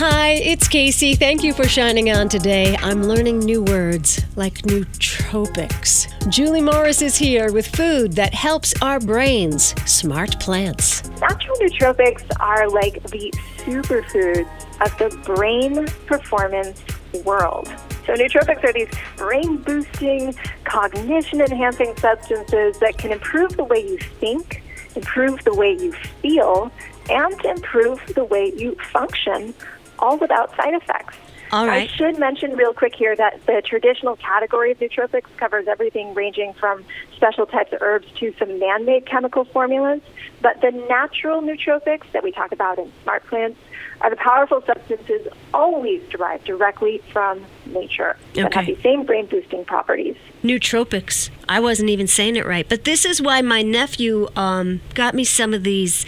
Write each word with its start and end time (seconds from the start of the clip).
Hi, 0.00 0.34
it's 0.34 0.68
Casey. 0.68 1.16
Thank 1.16 1.42
you 1.42 1.52
for 1.52 1.66
shining 1.66 2.12
on 2.12 2.28
today. 2.28 2.76
I'm 2.76 3.02
learning 3.02 3.40
new 3.40 3.64
words 3.64 4.24
like 4.36 4.58
nootropics. 4.58 6.06
Julie 6.30 6.60
Morris 6.60 7.02
is 7.02 7.16
here 7.16 7.50
with 7.50 7.66
food 7.66 8.12
that 8.12 8.32
helps 8.32 8.80
our 8.80 9.00
brains. 9.00 9.74
Smart 9.90 10.38
plants. 10.38 11.10
Natural 11.18 11.56
nootropics 11.56 12.24
are 12.38 12.70
like 12.70 13.02
the 13.08 13.32
superfoods 13.56 14.48
of 14.80 14.96
the 14.98 15.20
brain 15.24 15.88
performance 16.06 16.80
world. 17.24 17.66
So, 18.06 18.14
nootropics 18.14 18.62
are 18.62 18.72
these 18.72 18.90
brain 19.16 19.56
boosting, 19.56 20.32
cognition 20.62 21.40
enhancing 21.40 21.96
substances 21.96 22.78
that 22.78 22.98
can 22.98 23.10
improve 23.10 23.56
the 23.56 23.64
way 23.64 23.80
you 23.84 23.98
think, 23.98 24.62
improve 24.94 25.42
the 25.42 25.54
way 25.54 25.72
you 25.72 25.90
feel, 26.22 26.70
and 27.10 27.44
improve 27.44 28.00
the 28.14 28.22
way 28.22 28.52
you 28.56 28.76
function 28.92 29.54
all 29.98 30.18
without 30.18 30.54
side 30.56 30.74
effects. 30.74 31.16
All 31.50 31.66
right. 31.66 31.88
I 31.88 31.92
should 31.94 32.18
mention 32.18 32.56
real 32.56 32.74
quick 32.74 32.94
here 32.94 33.16
that 33.16 33.44
the 33.46 33.62
traditional 33.64 34.16
category 34.16 34.72
of 34.72 34.78
nootropics 34.78 35.34
covers 35.38 35.66
everything 35.66 36.14
ranging 36.14 36.52
from 36.52 36.84
special 37.16 37.46
types 37.46 37.72
of 37.72 37.80
herbs 37.80 38.06
to 38.16 38.34
some 38.38 38.58
man 38.58 38.84
made 38.84 39.06
chemical 39.06 39.44
formulas. 39.44 40.02
But 40.42 40.60
the 40.60 40.70
natural 40.70 41.40
nootropics 41.40 42.10
that 42.12 42.22
we 42.22 42.32
talk 42.32 42.52
about 42.52 42.78
in 42.78 42.92
smart 43.02 43.24
plants 43.26 43.58
are 44.00 44.10
the 44.10 44.16
powerful 44.16 44.62
substances 44.64 45.26
always 45.52 46.02
derived 46.10 46.44
directly 46.44 47.02
from 47.12 47.44
nature 47.66 48.16
that 48.34 48.54
have 48.54 48.66
the 48.66 48.76
same 48.82 49.04
brain 49.04 49.26
boosting 49.26 49.64
properties. 49.64 50.16
Nootropics. 50.44 51.30
I 51.48 51.60
wasn't 51.60 51.90
even 51.90 52.06
saying 52.06 52.36
it 52.36 52.46
right, 52.46 52.68
but 52.68 52.84
this 52.84 53.04
is 53.04 53.20
why 53.20 53.42
my 53.42 53.62
nephew 53.62 54.28
um, 54.36 54.80
got 54.94 55.14
me 55.14 55.24
some 55.24 55.52
of 55.52 55.64
these 55.64 56.06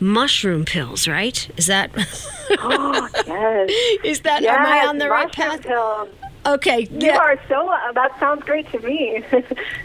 mushroom 0.00 0.64
pills. 0.64 1.06
Right? 1.06 1.48
Is 1.56 1.66
that? 1.66 1.90
Oh, 2.62 3.08
yes. 3.28 3.70
is 4.02 4.20
that? 4.22 4.42
yes, 4.42 4.56
am 4.58 4.66
I 4.66 4.84
on 4.84 4.98
the 4.98 5.08
right 5.08 5.30
path? 5.30 5.62
pills. 5.62 6.08
Okay. 6.46 6.88
You 6.90 7.08
yeah. 7.08 7.18
are 7.18 7.40
so, 7.48 7.68
uh, 7.68 7.92
that 7.92 8.18
sounds 8.18 8.42
great 8.44 8.70
to 8.72 8.80
me. 8.80 9.22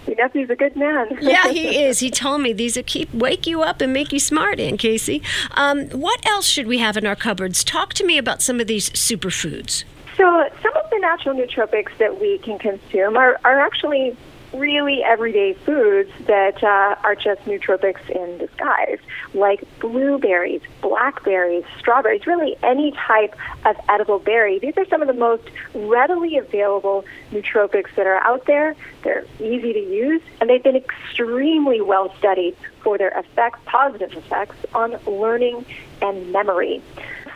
Your 0.08 0.16
nephew's 0.16 0.50
a 0.50 0.56
good 0.56 0.76
man. 0.76 1.18
yeah, 1.22 1.50
he 1.50 1.84
is. 1.84 2.00
He 2.00 2.10
told 2.10 2.42
me 2.42 2.54
these 2.54 2.78
are 2.78 2.84
keep 2.84 3.14
wake 3.14 3.46
you 3.46 3.62
up 3.62 3.82
and 3.82 3.92
make 3.92 4.14
you 4.14 4.20
smart, 4.20 4.60
Aunt 4.60 4.80
Casey. 4.80 5.22
Um, 5.52 5.90
what 5.90 6.26
else 6.26 6.48
should 6.48 6.68
we 6.68 6.78
have 6.80 6.98
in 6.98 7.06
our 7.06 7.16
cupboards? 7.16 7.64
Talk 7.64 7.94
to 7.96 8.06
me 8.06 8.18
about 8.18 8.42
some 8.42 8.60
of 8.60 8.68
these 8.68 8.90
superfoods. 8.92 9.84
So, 10.18 10.50
some 10.64 10.76
of 10.78 10.90
the 10.92 11.00
natural 11.00 11.36
nootropics 11.36 11.98
that 11.98 12.22
we 12.22 12.38
can 12.38 12.58
consume 12.58 13.18
are, 13.18 13.38
are 13.44 13.60
actually 13.60 14.16
really 14.58 15.04
everyday 15.04 15.54
foods 15.54 16.12
that 16.28 16.64
uh, 16.64 16.96
are 17.04 17.16
just 17.16 17.42
nootropics 17.46 18.10
in 18.10 18.38
disguise, 18.38 19.00
like 19.34 19.64
blueberries, 19.80 20.62
blackberries, 20.82 21.64
strawberries, 21.78 22.26
really 22.28 22.56
any 22.64 22.92
type 22.92 23.36
of 23.66 23.76
edible 23.90 24.20
berry. 24.20 24.60
These 24.60 24.78
are 24.78 24.86
some 24.86 25.02
of 25.02 25.08
the 25.08 25.14
most 25.14 25.44
readily 25.74 26.38
available 26.38 27.06
nootropics 27.32 27.94
that 27.96 28.08
are 28.08 28.22
out 28.24 28.46
there. 28.46 28.76
They're 29.04 29.26
easy 29.40 29.74
to 29.74 29.80
use, 29.80 30.22
and 30.40 30.50
they've 30.50 30.64
been 30.64 30.76
extremely 30.76 31.82
well 31.82 32.14
studied 32.18 32.56
for 32.82 32.98
their 32.98 33.18
effects, 33.18 33.60
positive 33.66 34.14
effects 34.14 34.58
on 34.74 34.98
learning 35.06 35.66
and 36.02 36.32
memory. 36.32 36.82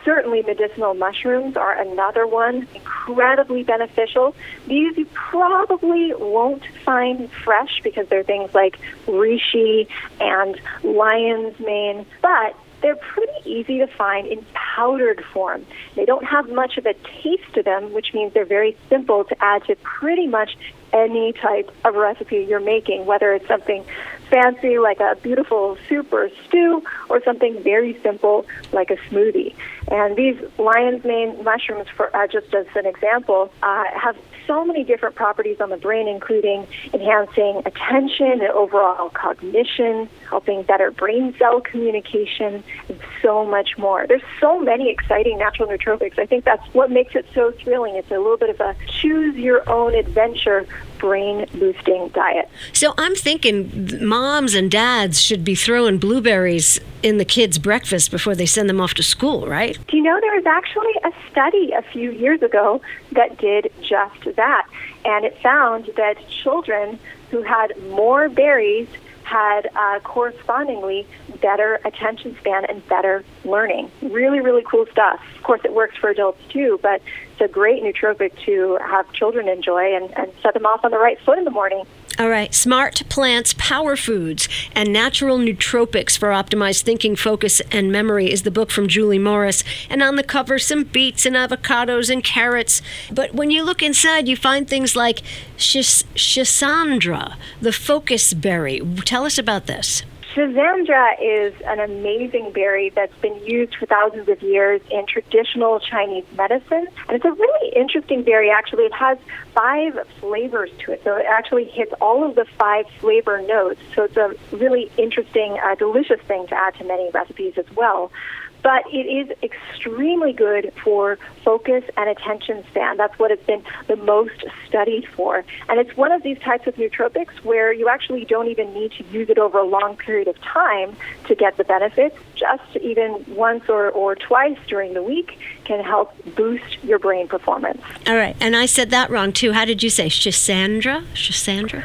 Certainly, 0.04 0.42
medicinal 0.42 0.94
mushrooms 0.94 1.56
are 1.56 1.78
another 1.78 2.26
one, 2.26 2.66
incredibly 2.74 3.62
beneficial. 3.62 4.34
These 4.66 4.96
you 4.96 5.06
probably 5.12 6.14
won't 6.14 6.62
find 6.84 7.30
fresh 7.30 7.80
because 7.82 8.08
they're 8.08 8.22
things 8.22 8.54
like 8.54 8.78
reishi 9.06 9.88
and 10.20 10.58
lion's 10.82 11.58
mane, 11.60 12.06
but 12.22 12.56
they're 12.80 12.96
pretty 12.96 13.32
easy 13.44 13.78
to 13.78 13.86
find 13.86 14.26
in 14.26 14.44
powdered 14.54 15.22
form. 15.32 15.66
They 15.96 16.06
don't 16.06 16.24
have 16.24 16.48
much 16.50 16.78
of 16.78 16.86
a 16.86 16.94
taste 16.94 17.52
to 17.54 17.62
them, 17.62 17.92
which 17.92 18.14
means 18.14 18.32
they're 18.32 18.44
very 18.44 18.76
simple 18.88 19.24
to 19.24 19.36
add 19.44 19.64
to 19.64 19.76
pretty 19.76 20.26
much 20.26 20.56
any 20.92 21.32
type 21.32 21.70
of 21.84 21.94
recipe 21.94 22.46
you're 22.48 22.60
making, 22.60 23.06
whether 23.06 23.32
it's 23.32 23.46
something 23.46 23.84
fancy 24.30 24.78
like 24.78 25.00
a 25.00 25.16
beautiful 25.22 25.76
soup 25.88 26.12
or 26.12 26.30
stew 26.46 26.82
or 27.08 27.22
something 27.22 27.62
very 27.62 27.98
simple 28.02 28.46
like 28.72 28.90
a 28.90 28.96
smoothie. 29.08 29.54
And 29.88 30.16
these 30.16 30.36
lion's 30.58 31.04
mane 31.04 31.42
mushrooms, 31.42 31.88
for, 31.96 32.14
uh, 32.16 32.26
just 32.26 32.54
as 32.54 32.66
an 32.76 32.86
example, 32.86 33.52
uh, 33.62 33.84
have 33.94 34.16
so 34.46 34.64
many 34.64 34.84
different 34.84 35.14
properties 35.14 35.60
on 35.60 35.70
the 35.70 35.76
brain, 35.76 36.08
including 36.08 36.66
enhancing 36.92 37.62
attention 37.66 38.32
and 38.32 38.42
overall 38.42 39.10
cognition, 39.10 40.08
helping 40.28 40.62
better 40.62 40.90
brain 40.90 41.34
cell 41.38 41.60
communication, 41.60 42.62
and 42.88 43.00
so 43.22 43.44
much 43.44 43.78
more. 43.78 44.06
There's 44.06 44.22
so 44.40 44.58
many 44.58 44.90
exciting 44.90 45.38
natural 45.38 45.68
nootropics. 45.68 46.18
I 46.18 46.26
think 46.26 46.44
that's 46.44 46.66
what 46.74 46.90
makes 46.90 47.14
it 47.14 47.26
so 47.34 47.52
thrilling. 47.52 47.94
It's 47.94 48.10
a 48.10 48.18
little 48.18 48.36
bit 48.36 48.50
of 48.50 48.60
a 48.60 48.74
choose 48.88 49.36
your 49.36 49.68
own 49.68 49.94
adventure 49.94 50.66
brain 50.98 51.46
boosting 51.60 52.08
diet. 52.08 52.48
So 52.72 52.94
I'm 52.98 53.14
thinking 53.14 54.04
moms 54.06 54.54
and 54.54 54.70
dads 54.70 55.20
should 55.20 55.44
be 55.44 55.54
throwing 55.54 55.98
blueberries 55.98 56.80
in 57.02 57.18
the 57.18 57.24
kids' 57.24 57.58
breakfast 57.58 58.10
before 58.10 58.34
they 58.34 58.46
send 58.46 58.68
them 58.68 58.80
off 58.80 58.94
to 58.94 59.02
school, 59.02 59.46
right? 59.46 59.78
Do 59.86 59.96
you 59.96 60.02
know 60.02 60.18
there 60.20 60.34
was 60.34 60.46
actually 60.46 60.92
a 61.04 61.30
study 61.30 61.72
a 61.72 61.82
few 61.82 62.10
years 62.10 62.42
ago 62.42 62.80
that 63.12 63.38
did 63.38 63.70
just 63.80 64.36
that? 64.36 64.66
And 65.04 65.24
it 65.24 65.38
found 65.42 65.90
that 65.96 66.16
children 66.28 66.98
who 67.30 67.42
had 67.42 67.72
more 67.90 68.28
berries 68.28 68.88
had 69.22 69.70
uh, 69.76 70.00
correspondingly 70.00 71.06
better 71.40 71.78
attention 71.84 72.36
span 72.40 72.64
and 72.64 72.86
better 72.88 73.24
learning. 73.44 73.88
Really, 74.02 74.40
really 74.40 74.64
cool 74.68 74.86
stuff. 74.90 75.20
Of 75.36 75.42
course, 75.44 75.60
it 75.64 75.72
works 75.72 75.96
for 75.96 76.10
adults 76.10 76.40
too, 76.48 76.80
but 76.82 77.00
it's 77.40 77.50
a 77.50 77.52
great 77.52 77.82
nootropic 77.82 78.32
to 78.44 78.78
have 78.82 79.10
children 79.12 79.48
enjoy 79.48 79.94
and, 79.94 80.16
and 80.18 80.32
set 80.42 80.54
them 80.54 80.66
off 80.66 80.84
on 80.84 80.90
the 80.90 80.98
right 80.98 81.18
foot 81.20 81.38
in 81.38 81.44
the 81.44 81.50
morning. 81.50 81.84
All 82.18 82.28
right, 82.28 82.52
Smart 82.52 83.02
Plants 83.08 83.54
Power 83.56 83.96
Foods 83.96 84.46
and 84.74 84.92
Natural 84.92 85.38
Nootropics 85.38 86.18
for 86.18 86.28
Optimized 86.28 86.82
Thinking, 86.82 87.16
Focus, 87.16 87.62
and 87.72 87.90
Memory 87.90 88.30
is 88.30 88.42
the 88.42 88.50
book 88.50 88.70
from 88.70 88.88
Julie 88.88 89.18
Morris. 89.18 89.64
And 89.88 90.02
on 90.02 90.16
the 90.16 90.22
cover, 90.22 90.58
some 90.58 90.84
beets 90.84 91.24
and 91.24 91.34
avocados 91.34 92.10
and 92.10 92.22
carrots. 92.22 92.82
But 93.10 93.34
when 93.34 93.50
you 93.50 93.62
look 93.62 93.82
inside, 93.82 94.28
you 94.28 94.36
find 94.36 94.68
things 94.68 94.94
like 94.94 95.22
shis- 95.56 96.04
Schisandra, 96.14 97.36
the 97.62 97.72
focus 97.72 98.34
berry. 98.34 98.80
Tell 99.06 99.24
us 99.24 99.38
about 99.38 99.66
this. 99.66 100.02
Schizandra 100.34 101.14
is 101.20 101.52
an 101.66 101.80
amazing 101.80 102.52
berry 102.52 102.90
that's 102.90 103.16
been 103.18 103.36
used 103.44 103.74
for 103.74 103.86
thousands 103.86 104.28
of 104.28 104.40
years 104.42 104.80
in 104.88 105.04
traditional 105.06 105.80
Chinese 105.80 106.24
medicine. 106.36 106.86
And 107.08 107.16
it's 107.16 107.24
a 107.24 107.32
really 107.32 107.72
interesting 107.74 108.22
berry, 108.22 108.48
actually. 108.48 108.84
It 108.84 108.94
has 108.94 109.18
five 109.54 109.98
flavors 110.20 110.70
to 110.84 110.92
it. 110.92 111.02
So 111.02 111.16
it 111.16 111.26
actually 111.28 111.64
hits 111.64 111.92
all 112.00 112.24
of 112.24 112.36
the 112.36 112.44
five 112.58 112.86
flavor 112.98 113.42
notes. 113.42 113.80
So 113.96 114.04
it's 114.04 114.16
a 114.16 114.32
really 114.52 114.90
interesting, 114.96 115.58
uh, 115.64 115.74
delicious 115.74 116.20
thing 116.20 116.46
to 116.46 116.54
add 116.54 116.76
to 116.76 116.84
many 116.84 117.10
recipes 117.10 117.54
as 117.56 117.66
well. 117.74 118.12
But 118.62 118.84
it 118.92 119.06
is 119.06 119.36
extremely 119.42 120.32
good 120.32 120.72
for 120.82 121.18
focus 121.44 121.84
and 121.96 122.08
attention 122.10 122.64
span. 122.70 122.96
That's 122.96 123.18
what 123.18 123.30
it's 123.30 123.44
been 123.46 123.62
the 123.86 123.96
most 123.96 124.44
studied 124.66 125.08
for. 125.08 125.44
And 125.68 125.80
it's 125.80 125.96
one 125.96 126.12
of 126.12 126.22
these 126.22 126.38
types 126.40 126.66
of 126.66 126.74
nootropics 126.76 127.32
where 127.42 127.72
you 127.72 127.88
actually 127.88 128.24
don't 128.24 128.48
even 128.48 128.72
need 128.74 128.92
to 128.92 129.04
use 129.04 129.30
it 129.30 129.38
over 129.38 129.58
a 129.58 129.64
long 129.66 129.96
period 129.96 130.28
of 130.28 130.40
time 130.40 130.96
to 131.26 131.34
get 131.34 131.56
the 131.56 131.64
benefits. 131.64 132.16
Just 132.34 132.76
even 132.76 133.24
once 133.28 133.68
or, 133.68 133.90
or 133.90 134.14
twice 134.14 134.58
during 134.66 134.94
the 134.94 135.02
week 135.02 135.38
can 135.64 135.82
help 135.82 136.12
boost 136.36 136.82
your 136.82 136.98
brain 136.98 137.28
performance. 137.28 137.80
All 138.06 138.16
right, 138.16 138.36
and 138.40 138.56
I 138.56 138.66
said 138.66 138.90
that 138.90 139.10
wrong 139.10 139.32
too. 139.32 139.52
How 139.52 139.64
did 139.64 139.82
you 139.82 139.90
say? 139.90 140.08
Schisandra? 140.08 141.04
Schisandra? 141.14 141.84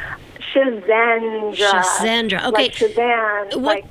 Shazandra. 0.56 1.54
Shazandra. 1.54 2.44
Okay. 2.46 2.50
Like 2.64 2.72
Shazam, 2.72 3.56
What- 3.56 3.62
like, 3.62 3.84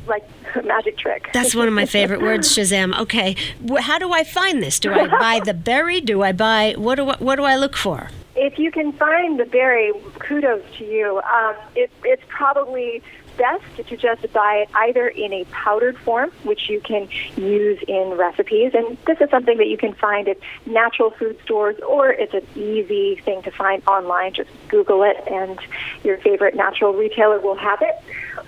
like 0.56 0.65
magic 0.65 0.97
trick. 0.97 1.29
That's 1.33 1.53
one 1.56 1.67
of 1.67 1.73
my 1.73 1.85
favorite 1.85 2.21
words, 2.21 2.50
Shazam. 2.56 2.97
Okay, 3.00 3.35
how 3.79 4.00
do 4.00 4.12
I 4.13 4.23
find 4.23 4.62
this? 4.63 4.79
Do 4.79 4.94
I 4.94 5.07
buy 5.19 5.41
the 5.44 5.53
berry? 5.53 6.01
Do 6.01 6.21
I 6.23 6.31
buy 6.31 6.73
what 6.77 6.95
do 6.95 7.09
I, 7.09 7.17
what 7.17 7.35
do 7.35 7.44
I 7.44 7.56
look 7.56 7.75
for? 7.75 8.09
If 8.38 8.59
you 8.59 8.69
can 8.71 8.91
find 8.94 9.39
the 9.39 9.45
berry, 9.45 9.94
kudos 10.19 10.63
to 10.77 10.83
you. 10.85 11.21
Um, 11.21 11.56
it, 11.75 11.89
it's 12.03 12.23
probably 12.27 13.01
best 13.37 13.63
to 13.77 13.97
just 13.97 14.31
buy 14.33 14.65
it 14.65 14.69
either 14.73 15.07
in 15.07 15.33
a 15.33 15.45
powdered 15.45 15.97
form, 15.99 16.31
which 16.43 16.69
you 16.69 16.79
can 16.81 17.07
use 17.37 17.81
in 17.87 18.11
recipes, 18.17 18.71
and 18.73 18.97
this 19.05 19.19
is 19.21 19.29
something 19.29 19.57
that 19.57 19.67
you 19.67 19.77
can 19.77 19.93
find 19.93 20.27
at 20.27 20.37
natural 20.65 21.11
food 21.11 21.39
stores, 21.43 21.77
or 21.87 22.11
it's 22.11 22.33
an 22.33 22.45
easy 22.55 23.15
thing 23.23 23.41
to 23.43 23.51
find 23.51 23.81
online. 23.87 24.33
Just 24.33 24.49
Google 24.69 25.03
it, 25.03 25.17
and 25.31 25.59
your 26.03 26.17
favorite 26.17 26.55
natural 26.55 26.93
retailer 26.93 27.39
will 27.39 27.55
have 27.55 27.81
it. 27.81 27.95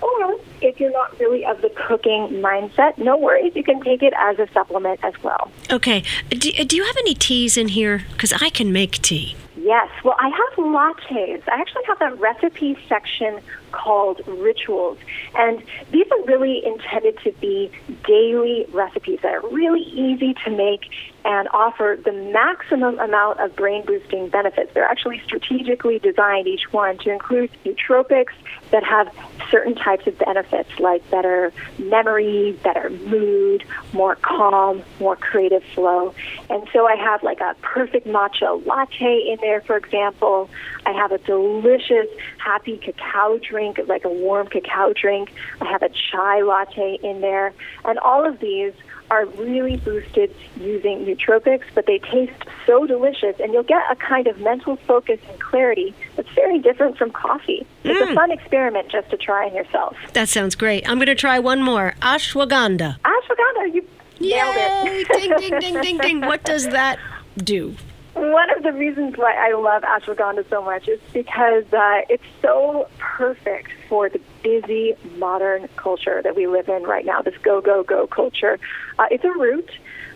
Or 0.02 0.40
if 0.62 0.80
you're 0.80 0.92
not 0.92 1.20
really 1.20 1.46
of 1.46 1.62
the 1.62 1.70
cooking 1.70 2.28
mindset, 2.42 2.98
no 2.98 3.18
worries. 3.18 3.56
You 3.56 3.64
can 3.64 3.82
take 3.82 4.04
it 4.04 4.14
as 4.18 4.38
a 4.40 4.48
supplement 4.52 5.00
as 5.04 5.14
well. 5.24 5.52
Okay. 5.72 6.04
Do, 6.30 6.52
do 6.52 6.76
you 6.76 6.84
have 6.84 6.98
any 6.98 7.14
teas 7.14 7.58
in 7.58 7.70
here? 7.70 8.06
Because 8.12 8.34
I 8.34 8.50
can 8.50 8.72
make 8.72 9.02
tea. 9.02 9.36
Yes. 9.58 9.90
Well, 10.04 10.16
I 10.20 10.30
have 10.30 10.66
lattes. 10.66 11.44
I 11.50 11.60
actually 11.60 11.84
have 11.88 12.02
a 12.02 12.16
recipe 12.16 12.78
section 12.88 13.40
called 13.72 14.22
Rituals. 14.28 14.98
And 15.36 15.64
these 15.92 16.06
are 16.12 16.24
really 16.26 16.66
intended 16.66 17.18
to 17.24 17.32
be 17.34 17.72
daily 18.06 18.66
recipes 18.72 19.20
that 19.24 19.34
are 19.34 19.48
really 19.50 19.82
easy 19.82 20.34
to 20.46 20.52
make 20.52 20.90
and 21.28 21.50
offer 21.50 22.00
the 22.04 22.14
maximum 22.14 22.98
amount 23.00 23.40
of 23.42 23.54
brain 23.56 23.84
boosting 23.86 24.30
benefits. 24.30 24.74
They're 24.74 24.86
actually 24.86 25.22
strategically 25.26 26.00
designed, 26.00 26.48
each 26.48 26.72
one, 26.72 26.98
to 27.00 27.12
include 27.12 27.52
nootropics 27.66 28.32
that 28.72 28.84
have 28.84 29.14
certain 29.52 29.76
types 29.76 30.08
of 30.08 30.18
benefits 30.20 30.70
like 30.80 31.10
better 31.10 31.52
memory, 31.78 32.58
better 32.64 32.90
mood, 32.90 33.64
more 33.92 34.16
calm, 34.16 34.84
more 35.00 35.18
creative 35.18 35.64
flow. 35.76 36.14
And 36.50 36.68
so 36.72 36.88
I 36.88 36.96
have 36.96 37.24
like 37.24 37.42
a 37.42 37.56
perfect 37.62 38.08
matcha 38.08 38.66
latte 38.66 39.30
in 39.30 39.38
there, 39.42 39.62
for 39.62 39.76
example. 39.76 40.50
I 40.86 40.94
have 40.94 41.12
a 41.12 41.18
delicious 41.18 42.08
happy 42.38 42.78
cacao 42.78 43.38
drink, 43.40 43.57
like 43.88 44.06
a 44.06 44.10
warm 44.10 44.48
cacao 44.48 44.94
drink. 44.94 45.34
I 45.62 45.66
have 45.66 45.84
a 45.84 45.90
chai 45.90 46.42
latte 46.42 47.00
in 47.04 47.22
there. 47.22 47.54
And 47.86 48.00
all 48.00 48.26
of 48.26 48.40
these 48.40 48.74
are 49.10 49.26
really 49.26 49.78
boosted 49.78 50.34
using 50.60 51.06
nootropics, 51.06 51.64
but 51.74 51.86
they 51.86 52.00
taste 52.00 52.34
so 52.66 52.86
delicious, 52.86 53.40
and 53.40 53.54
you'll 53.54 53.64
get 53.64 53.82
a 53.90 53.96
kind 53.96 54.28
of 54.28 54.40
mental 54.40 54.76
focus 54.76 55.20
and 55.30 55.40
clarity 55.40 55.96
that's 56.16 56.30
very 56.32 56.60
different 56.60 56.98
from 56.98 57.12
coffee. 57.12 57.66
It's 57.84 58.00
mm. 58.00 58.12
a 58.12 58.16
fun 58.16 58.32
experiment 58.32 58.90
just 58.90 59.10
to 59.12 59.18
try 59.18 59.48
on 59.48 59.56
yourself. 59.56 59.96
That 60.14 60.28
sounds 60.28 60.56
great. 60.56 60.88
I'm 60.90 60.98
going 60.98 61.08
to 61.08 61.16
try 61.16 61.40
one 61.40 61.62
more 61.62 61.96
ashwagandha. 62.02 62.98
Ashwagandha, 63.00 63.74
you 63.74 63.88
Yay! 64.20 64.30
nailed 64.30 64.56
it. 64.58 65.08
ding, 65.08 65.38
ding, 65.38 65.60
ding, 65.60 65.82
ding, 65.82 65.98
ding. 66.00 66.22
What 66.22 66.44
does 66.44 66.68
that 66.68 67.00
do? 67.38 67.76
One 68.38 68.56
of 68.56 68.62
the 68.62 68.72
reasons 68.72 69.18
why 69.18 69.34
I 69.34 69.54
love 69.54 69.82
ashwagandha 69.82 70.48
so 70.48 70.62
much 70.62 70.88
is 70.88 71.00
because 71.12 71.64
uh, 71.74 72.02
it's 72.08 72.22
so 72.40 72.88
perfect 73.00 73.72
for 73.90 74.10
the 74.10 74.22
busy 74.44 74.94
modern 75.18 75.68
culture 75.76 76.22
that 76.22 76.36
we 76.36 76.46
live 76.46 76.70
in 76.70 76.84
right 76.84 77.04
now. 77.04 77.24
This 77.24 77.34
go 77.42 77.62
go 77.62 77.82
go 77.82 78.06
culture. 78.06 78.60
Uh, 79.00 79.08
it's 79.10 79.24
a 79.24 79.32
root, 79.32 79.72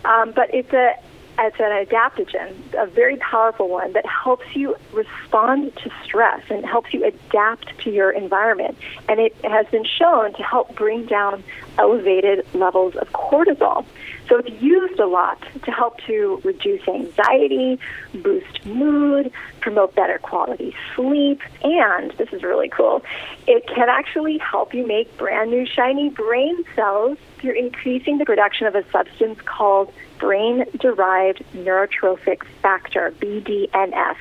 um, 0.06 0.33
but 0.35 0.53
it's 0.53 0.71
a 0.71 0.94
it's 1.39 1.59
an 1.59 1.85
adaptogen, 1.85 2.53
a 2.77 2.85
very 2.85 3.15
powerful 3.18 3.68
one 3.68 3.94
that 3.94 4.06
helps 4.06 4.45
you 4.56 4.75
respond 4.94 5.75
to 5.77 5.89
stress 6.03 6.44
and 6.51 6.63
helps 6.63 6.94
you 6.94 7.03
adapt 7.03 7.75
to 7.79 7.89
your 7.89 8.12
environment. 8.12 8.77
And 9.09 9.19
it 9.19 9.35
has 9.44 9.65
been 9.68 9.85
shown 9.85 10.33
to 10.33 10.44
help 10.44 10.75
bring 10.75 11.07
down 11.07 11.44
elevated 11.79 12.45
levels 12.53 12.95
of 12.95 13.12
cortisol. 13.13 13.85
So 14.31 14.38
it's 14.38 14.62
used 14.62 14.98
a 14.98 15.07
lot 15.07 15.44
to 15.66 15.72
help 15.72 15.98
to 16.07 16.39
reduce 16.45 16.88
anxiety, 16.88 17.78
boost 18.13 18.66
mood, 18.66 19.30
promote 19.60 19.94
better 19.94 20.19
quality 20.19 20.74
sleep, 20.95 21.42
and 21.63 22.12
this 22.12 22.30
is 22.31 22.42
really 22.42 22.69
cool, 22.69 23.04
it 23.45 23.68
can 23.68 23.89
actually 23.89 24.38
help 24.38 24.74
you 24.74 24.88
make 24.88 25.18
brand 25.18 25.51
new 25.51 25.66
shiny 25.66 26.10
brain 26.12 26.63
cells. 26.78 27.18
Through 27.39 27.56
increasing 27.56 28.19
the 28.19 28.25
production 28.25 28.68
of 28.68 28.75
a 28.75 28.89
substance 28.92 29.39
called 29.42 29.92
brain 30.18 30.63
derived 30.80 31.44
neurotrophic 31.54 32.45
factor, 32.62 33.13
BDNF 33.19 34.16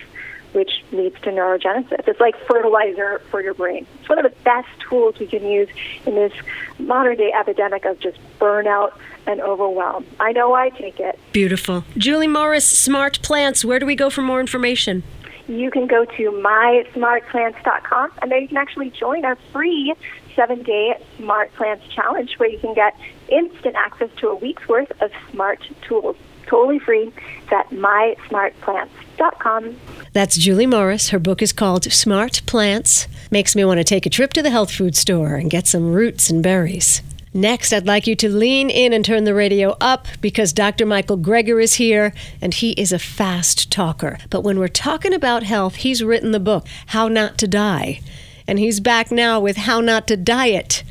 which 0.53 0.85
leads 0.93 1.21
to 1.23 1.31
neurogenesis. 1.31 2.09
It's 2.09 2.21
like 2.21 2.37
fertilizer 2.47 3.21
for 3.31 3.43
your 3.43 3.55
brain. 3.55 3.87
It's 4.01 4.09
one 4.09 4.19
of 4.19 4.25
the 4.25 4.37
best 4.43 4.69
tools 4.89 5.19
we 5.19 5.27
can 5.27 5.45
use 5.45 5.69
in 6.07 6.15
this 6.15 6.33
modern 6.79 7.17
day 7.17 7.33
epidemic 7.33 7.85
of 7.85 7.99
just 8.01 8.19
burnout 8.39 8.93
and 9.27 9.41
overwhelm. 9.41 10.07
I 10.19 10.33
know 10.33 10.55
I 10.55 10.71
take 10.71 10.99
it. 10.99 11.19
Beautiful. 11.33 11.85
Julie 11.97 12.27
Morris, 12.27 12.67
Smart 12.67 13.23
Plants, 13.23 13.65
where 13.65 13.79
do 13.79 13.87
we 13.87 13.95
go 13.95 14.11
for 14.11 14.23
more 14.23 14.41
information? 14.41 15.03
You 15.47 15.71
can 15.71 15.87
go 15.87 16.05
to 16.05 16.31
mysmartplants.com 16.31 18.13
and 18.23 18.31
there 18.31 18.39
you 18.39 18.49
can 18.49 18.57
actually 18.57 18.91
join 18.91 19.25
our 19.25 19.37
free 19.53 19.95
seven 20.37 20.63
day 20.63 20.95
Smart 21.17 21.53
Plants 21.55 21.85
Challenge 21.93 22.33
where 22.39 22.49
you 22.49 22.59
can 22.59 22.73
get 22.75 22.97
instant 23.29 23.75
access 23.77 24.11
to 24.19 24.29
a 24.29 24.35
week's 24.35 24.67
worth 24.69 24.91
of 25.03 25.11
smart 25.31 25.61
tools 25.83 26.17
totally 26.51 26.81
free. 26.81 27.13
It's 27.43 27.53
at 27.53 27.71
mysmartplants.com. 27.71 29.77
That's 30.13 30.37
Julie 30.37 30.67
Morris. 30.67 31.11
Her 31.11 31.21
book 31.21 31.41
is 31.41 31.53
called 31.53 31.85
Smart 31.85 32.43
Plants. 32.47 33.07
Makes 33.31 33.55
me 33.55 33.65
want 33.65 33.79
to 33.79 33.85
take 33.85 34.05
a 34.05 34.11
trip 34.11 34.33
to 34.33 34.43
the 34.43 34.51
health 34.51 34.73
food 34.73 34.97
store 34.97 35.37
and 35.37 35.49
get 35.49 35.69
some 35.69 35.93
roots 35.93 36.29
and 36.29 36.43
berries. 36.43 37.03
Next, 37.33 37.73
I'd 37.73 37.87
like 37.87 38.09
you 38.09 38.17
to 38.17 38.29
lean 38.29 38.71
in 38.71 38.93
and 38.93 39.05
turn 39.05 39.23
the 39.23 39.35
radio 39.35 39.77
up 39.81 40.09
because 40.21 40.53
Dr. 40.53 40.85
Michael 40.85 41.17
Greger 41.17 41.63
is 41.63 41.75
here 41.75 42.13
and 42.43 42.53
he 42.53 42.73
is 42.73 42.93
a 42.93 42.99
fast 42.99 43.71
talker. 43.71 44.19
But 44.31 44.43
when 44.43 44.59
we're 44.59 44.67
talking 44.67 45.15
about 45.15 45.45
health, 45.45 45.77
he's 45.77 46.03
written 46.03 46.33
the 46.33 46.41
book, 46.41 46.67
How 46.87 47.07
Not 47.07 47.39
to 47.39 47.47
Die. 47.47 48.01
And 48.49 48.59
he's 48.59 48.81
back 48.81 49.13
now 49.13 49.39
with 49.39 49.59
How 49.59 49.81
Not 49.81 50.09
to 50.09 50.17
Diet. 50.17 50.83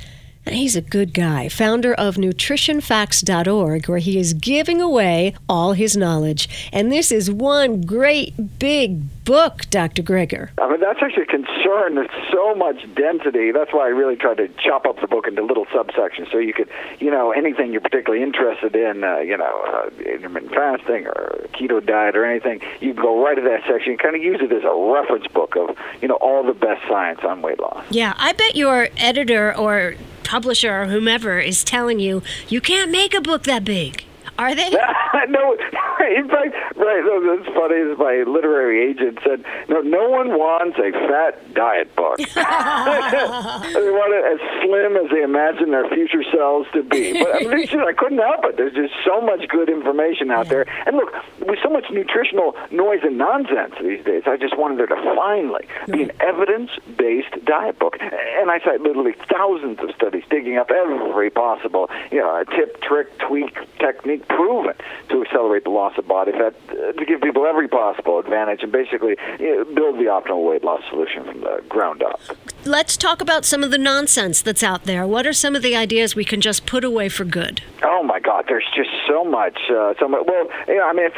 He's 0.52 0.76
a 0.76 0.82
good 0.82 1.14
guy, 1.14 1.50
founder 1.50 1.94
of 1.94 2.16
nutritionfacts.org, 2.16 3.88
where 3.88 3.98
he 4.00 4.20
is 4.20 4.34
giving 4.34 4.82
away 4.82 5.36
all 5.48 5.74
his 5.74 5.96
knowledge. 5.96 6.70
And 6.74 6.92
this 6.92 7.12
is 7.12 7.32
one 7.32 7.82
great 7.82 8.60
big 8.60 9.02
book, 9.26 9.70
Dr. 9.70 10.02
Greger. 10.02 10.50
I 10.60 10.70
mean, 10.70 10.80
that's 10.80 11.00
actually 11.02 11.24
a 11.24 11.26
concern. 11.28 11.96
There's 11.96 12.10
so 12.32 12.56
much 12.56 12.78
density. 12.96 13.52
That's 13.52 13.72
why 13.72 13.86
I 13.86 13.90
really 13.90 14.16
tried 14.16 14.38
to 14.38 14.48
chop 14.64 14.86
up 14.86 15.00
the 15.00 15.08
book 15.08 15.28
into 15.28 15.44
little 15.44 15.66
subsections 15.68 16.32
so 16.32 16.40
you 16.40 16.54
could, 16.54 16.70
you 17.00 17.12
know, 17.12 17.32
anything 17.32 17.72
you're 17.72 17.82
particularly 17.82 18.24
interested 18.24 18.76
in, 18.76 19.04
uh, 19.04 19.20
you 19.20 19.38
know, 19.38 19.64
uh, 19.68 19.90
intermittent 20.04 20.54
fasting 20.54 21.06
or 21.06 21.48
keto 21.54 21.86
diet 21.86 22.16
or 22.16 22.26
anything, 22.26 22.62
you 22.80 22.94
can 22.94 23.04
go 23.04 23.24
right 23.24 23.36
to 23.36 23.42
that 23.42 23.62
section 23.68 23.92
and 23.92 24.00
kind 24.00 24.16
of 24.16 24.24
use 24.24 24.40
it 24.42 24.52
as 24.52 24.64
a 24.64 24.94
reference 24.94 25.28
book 25.28 25.56
of, 25.56 25.78
you 26.02 26.08
know, 26.08 26.16
all 26.16 26.44
the 26.44 26.54
best 26.54 26.82
science 26.88 27.20
on 27.24 27.42
weight 27.42 27.60
loss. 27.60 27.86
Yeah, 27.92 28.14
I 28.18 28.34
bet 28.34 28.56
your 28.56 28.88
editor 28.98 29.56
or 29.56 29.94
publisher 30.30 30.84
or 30.84 30.86
whomever 30.86 31.40
is 31.40 31.64
telling 31.64 32.00
you 32.00 32.22
you 32.50 32.62
can't 32.62 32.92
make 32.92 33.16
a 33.16 33.22
book 33.22 33.44
that 33.44 33.66
big. 33.66 34.04
Are 34.40 34.56
they? 34.56 34.70
no, 35.28 35.52
in 36.00 36.30
fact, 36.30 36.56
right. 36.80 37.04
No, 37.04 37.20
that's 37.36 37.52
funny. 37.54 37.76
Is 37.76 38.00
my 38.00 38.24
literary 38.26 38.90
agent 38.90 39.20
said, 39.22 39.44
"No, 39.68 39.82
no 39.82 40.08
one 40.08 40.30
wants 40.30 40.80
a 40.80 40.96
fat 41.12 41.54
diet 41.54 41.94
book. 41.94 42.18
they 42.24 43.92
want 43.92 44.16
it 44.16 44.24
as 44.24 44.40
slim 44.64 44.96
as 44.96 45.12
they 45.12 45.24
imagine 45.24 45.72
their 45.72 45.90
future 45.90 46.24
selves 46.32 46.72
to 46.72 46.84
be." 46.84 47.20
But 47.20 47.36
I, 47.36 47.52
mean, 47.52 47.68
I 47.84 47.92
couldn't 47.92 48.24
help 48.24 48.46
it. 48.46 48.56
There's 48.56 48.74
just 48.74 48.94
so 49.04 49.20
much 49.20 49.44
good 49.50 49.68
information 49.68 50.32
out 50.32 50.48
there, 50.48 50.64
and 50.88 50.96
look, 50.96 51.12
with 51.44 51.60
so 51.62 51.70
much 51.70 51.92
nutritional 51.92 52.56
noise 52.72 53.04
and 53.04 53.18
nonsense 53.18 53.76
these 53.84 54.06
days, 54.06 54.24
I 54.26 54.38
just 54.38 54.58
wanted 54.58 54.80
there 54.80 54.88
to 54.88 55.02
finally 55.20 55.68
be 55.92 56.04
an 56.04 56.16
mm-hmm. 56.16 56.22
evidence-based 56.22 57.44
diet 57.44 57.78
book. 57.78 57.98
And 58.00 58.50
I 58.50 58.60
cite 58.64 58.80
literally 58.80 59.16
thousands 59.28 59.80
of 59.84 59.92
studies 59.96 60.24
digging 60.30 60.56
up 60.56 60.72
every 60.72 61.30
possible, 61.30 61.90
you 62.10 62.20
know, 62.20 62.44
tip, 62.56 62.82
trick, 62.82 63.12
tweak, 63.20 63.58
technique 63.80 64.29
proven 64.30 64.74
to 65.10 65.22
accelerate 65.22 65.64
the 65.64 65.70
loss 65.70 65.98
of 65.98 66.08
body 66.08 66.32
fat, 66.32 66.56
uh, 66.70 66.94
to 66.94 67.06
give 67.06 67.22
people 67.22 67.46
every 67.46 67.68
possible 67.68 68.20
advantage, 68.20 68.64
and 68.64 68.72
basically 68.72 69.16
you 69.40 69.56
know, 69.56 69.66
build 69.76 69.96
the 69.96 70.06
optimal 70.06 70.48
weight 70.48 70.64
loss 70.64 70.82
solution 70.90 71.26
from 71.26 71.42
the 71.42 71.64
ground 71.68 72.02
up. 72.02 72.20
Let's 72.66 72.98
talk 72.98 73.22
about 73.22 73.46
some 73.46 73.64
of 73.64 73.72
the 73.72 73.78
nonsense 73.78 74.42
that's 74.42 74.64
out 74.64 74.84
there. 74.84 75.08
What 75.08 75.26
are 75.26 75.34
some 75.34 75.56
of 75.56 75.62
the 75.62 75.76
ideas 75.76 76.16
we 76.16 76.26
can 76.26 76.42
just 76.42 76.66
put 76.66 76.84
away 76.84 77.10
for 77.10 77.24
good? 77.24 77.62
Oh 77.84 78.04
my 78.04 78.20
God, 78.20 78.46
there's 78.48 78.68
just 78.76 78.90
so 79.08 79.24
much. 79.24 79.58
Uh, 79.70 79.94
so 80.00 80.08
much. 80.08 80.26
Well, 80.28 80.48
you 80.68 80.76
know, 80.76 80.84
I 80.84 80.94
mean, 80.94 81.10